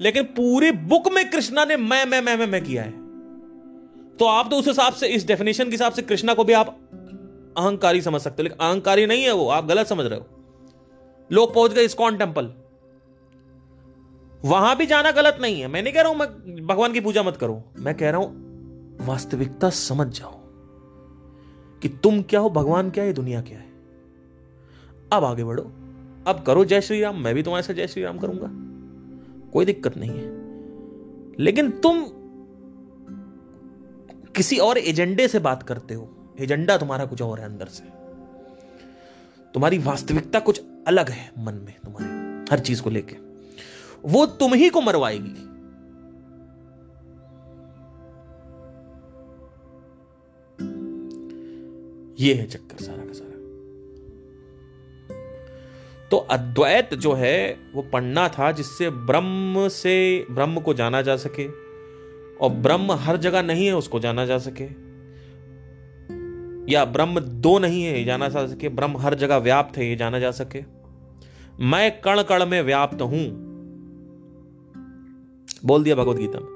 [0.00, 2.90] लेकिन पूरी बुक में कृष्णा ने मैं मैं मैं मैं, मैं किया है।
[4.18, 6.76] तो आप तो उस हिसाब से इस डेफिनेशन के हिसाब से कृष्णा को भी आप
[7.58, 10.26] अहंकारी समझ सकते हो। लेकिन अहंकारी नहीं है वो आप गलत समझ रहे हो।
[11.30, 12.52] लोग पहुँच गए इस्कॉन टेंपल
[14.44, 17.22] वहाँ भी जाना गलत नहीं है। मैं नहीं कह रहा हूँ मैं भगवान की पूजा
[17.22, 20.34] मत करो। मैं कह रहा हूँ वास्तविकता समझ जाओ
[21.82, 23.65] कि तुम क्या हो भगवान क्या है दुनिया क्या है।
[25.12, 25.72] अब आगे बढ़ो।
[26.26, 28.50] अब करो जय श्री राम, मैं भी तुम्हारे साथ जय श्री राम करूँगा।
[29.50, 30.46] कोई दिक्कत नहीं है।
[31.42, 32.04] लेकिन तुम
[34.36, 37.84] किसी और एजेंडे से बात करते हो। एजेंडा तुम्हारा कुछ और है अंदर से।
[39.54, 42.06] तुम्हारी वास्तविकता कुछ अलग है मन में तुम्हारे,
[42.50, 43.16] हर चीज़ को लेके।
[44.04, 45.56] वो तुम ही को मरवाएगी।
[52.24, 53.05] ये है चक्कर सारा।
[56.10, 61.46] तो अद्वैत जो है, वो पढ़ना था जिससे ब्रह्म से ब्रह्म को जाना जा सके
[62.36, 64.86] और ब्रह्म हर जगह नहीं है, उसको जाना जा सके।
[66.72, 70.18] या ब्रह्म दो नहीं है जाना जा सके। ब्रह्म हर जगह व्याप्त है, ये जाना
[70.18, 70.62] जा सके।
[71.60, 73.46] मैं कण कण में व्याप्त हूँ।
[75.64, 76.48] बोल दिया भगवत गीता में।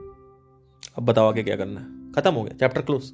[0.98, 3.12] अब बताओ आगे क्या करना है। खत्म हो गया। चैप्टर क्लोज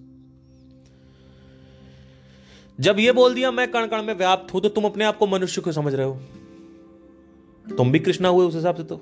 [2.81, 5.27] जब ये बोल दिया मैं कण कण में व्याप्त हूँ तो तुम अपने आप को
[5.27, 6.14] मनुष्य को समझ रहे हो।
[7.77, 8.97] तुम भी कृष्णा हुए उस हिसाब से तो।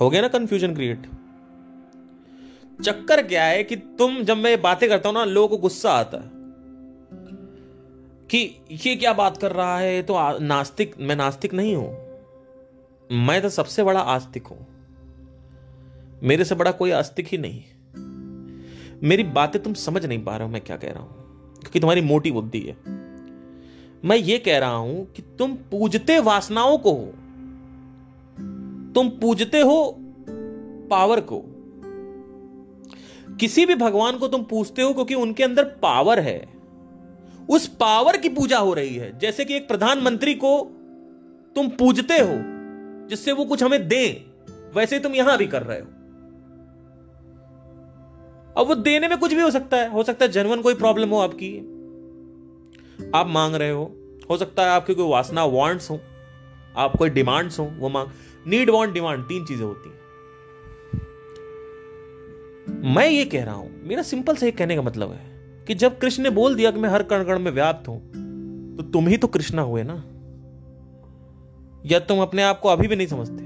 [0.00, 1.06] हो गया ना कंफ्यूजन क्रिएट
[2.82, 6.16] चक्कर क्या है कि तुम जब मैं बातें करता हूँ ना, लोगों को गुस्सा आता
[6.16, 6.30] है।
[8.26, 10.02] कि ये क्या बात कर रहा है?
[10.02, 11.90] तो नास्तिक, मैं नास्तिक नहीं हूँ।
[13.12, 14.66] मैं तो सबसे बड़ा आस्तिक हूँ।
[16.22, 17.62] मेरे से बड़ा कोई आस्तिक ही नहीं।
[19.02, 21.21] मेरी बातें तुम समझ नहीं पा रहे हो, मैं क्या कह रहा हूँ।
[21.72, 22.76] क्योंकि तुम्हारी मोटी बुद्धि है।
[24.04, 27.04] मैं ये कह रहा हूँ कि तुम पूजते वासनाओं को हो।
[28.92, 29.96] तुम पूजते हो
[30.90, 31.42] पावर को।
[33.36, 36.48] किसी भी भगवान को तुम पूजते हो क्योंकि उनके अंदर पावर है।
[37.48, 40.72] उस पावर की पूजा हो रही है। जैसे कि एक प्रधानमंत्री को
[41.54, 42.34] तुम पूजते हो,
[43.08, 44.26] जिससे वो कुछ हमें दे,
[44.74, 45.86] वैसे तुम यहाँ भी कर रहे हो।
[48.58, 51.08] अब वो देने में कुछ भी हो सकता है। हो सकता है जनवन कोई प्रॉब्लम
[51.08, 51.58] हो आपकी।
[53.14, 53.84] आप मांग रहे हो।
[54.30, 55.98] हो सकता है आपकी कोई वासना वांट्स हो।
[56.76, 58.08] आप कोई डिमांड्स हो, वो मांग।
[58.46, 60.00] नीड वांट डिमांड तीन चीज़ें होती हैं।
[62.94, 66.22] मैं ये कह रहा हूँ, मेरा सिंपल से कहने का मतलब है कि जब कृष्ण
[66.22, 68.00] ने बोल दिया कि मैं हर कण कण में व्याप्त हूँ
[68.76, 69.94] तो तुम ही तो कृष्णा हुए ना?
[71.86, 73.41] या तुम अपने आप को अभी भी नहीं समझते?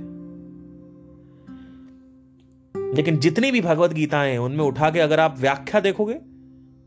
[2.95, 6.15] लेकिन जितनी भी भगवत गीताएँ हैं, उनमें उठा के अगर आप व्याख्या देखोगे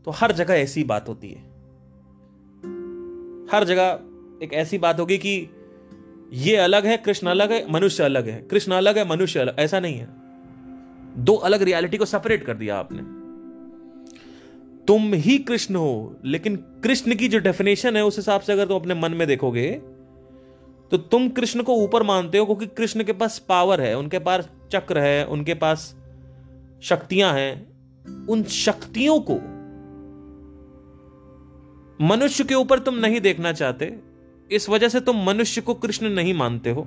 [0.04, 1.50] तो हर जगह ऐसी बात होती है।
[3.52, 4.00] हर जगह
[4.42, 5.48] एक ऐसी बात होगी कि
[6.32, 9.80] ये अलग है, कृष्ण अलग है, मनुष्य अलग है। कृष्ण अलग है, मनुष्य अलग, ऐसा
[9.80, 10.08] नहीं है।
[11.16, 13.20] दो अलग रियलिटी को सेपरेट कर दिया आपने।
[14.86, 18.76] तुम ही कृष्ण हो, लेकिन कृष्ण की जो डेफिनेशन है, उस हिसाब से अगर तुम
[18.76, 19.80] अपने मन में देखोगे
[20.90, 24.48] तो तुम कृष्ण को ऊपर मानते हो क्योंकि कृष्ण के पास पावर है, उनके पास
[24.72, 25.96] चक्र है, उनके पास
[26.82, 27.70] शक्तियाँ हैं।
[28.26, 29.34] उन शक्तियों को
[32.04, 33.98] मनुष्य के ऊपर तुम नहीं देखना चाहते।
[34.50, 36.86] इस वजह से तुम मनुष्य को कृष्ण नहीं मानते हो।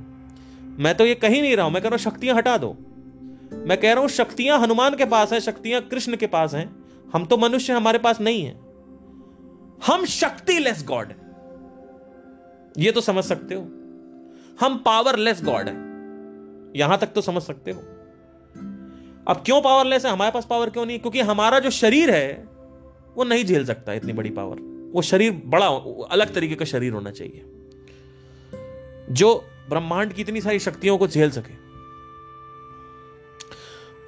[0.79, 2.77] मैं तो ये कही नहीं रहा हूँ, मैं कह रहा हूँ शक्तियाँ हटा दो।
[3.53, 7.25] मैं कह रहा हूँ शक्तियाँ हनुमान के पास है, शक्तियाँ कृष्ण के पास हैं। हम
[7.25, 8.59] तो मनुष्य हमारे पास नहीं है।
[9.87, 11.15] हम शक्तिलेस गॉड है।
[12.77, 13.82] ये तो समझ सकते हो।
[14.59, 15.73] हम पावरलेस गॉड है।
[16.79, 17.79] यहाँ तक तो समझ सकते हो।
[19.27, 20.11] अब क्यों पावरलेस है?
[20.11, 22.49] हमारे पास पावर क्यों नहीं क्योंकि हमारा जो शरीर है,
[23.15, 25.67] वो नहीं झेल सकता इतनी बड़ी पावर वो शरीर बड़ा,
[26.11, 27.45] अलग तरीके का शरीर होना चाहिए।
[29.11, 31.53] जो ब्रह्मांड की इतनी सारी शक्तियों को झेल सके।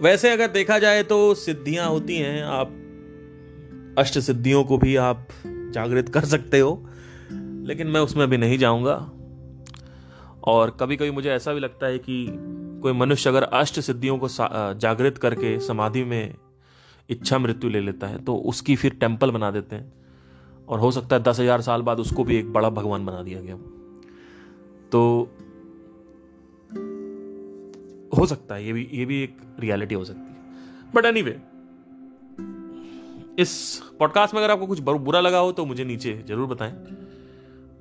[0.03, 2.67] वैसे अगर देखा जाए तो सिद्धियाँ होती हैं। आप
[3.99, 6.89] अष्ट सिद्धियों को भी आप जागृत कर सकते हो।
[7.67, 9.11] लेकिन मैं उसमें भी नहीं जाऊँगा।
[10.47, 12.25] और कभी कभी मुझे ऐसा भी लगता है कि
[12.81, 14.27] कोई मनुष्य अगर अष्ट सिद्धियों को
[14.79, 16.35] जागृत करके समाधि में
[17.09, 19.93] इच्छा मृत्यु ले लेता है तो उसकी फिर टेंपल बना देते हैं।
[20.67, 23.41] और हो सकता है दस हज़ार साल बाद उसको भी एक बड़ा भगवान बना दिया
[23.41, 23.55] गया
[24.91, 25.01] तो
[28.11, 31.39] हो सकता है ये भी ये भी एक रियलिटी हो सकती है। बट एनी anyway,
[33.39, 36.71] इस पॉडकास्ट में अगर आपको कुछ बुरा लगा हो तो मुझे नीचे ज़रूर बताएँ।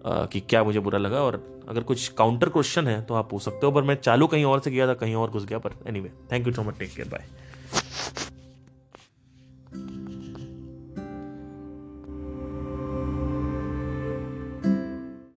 [0.06, 3.66] कि क्या मुझे बुरा लगा और अगर कुछ काउंटर क्वेश्चन है तो आप पूछ सकते
[3.66, 6.10] हो, पर मैं चालू कहीं और से किया था, कहीं और घुस गया, पर anyway
[6.32, 7.26] thank you so much take care bye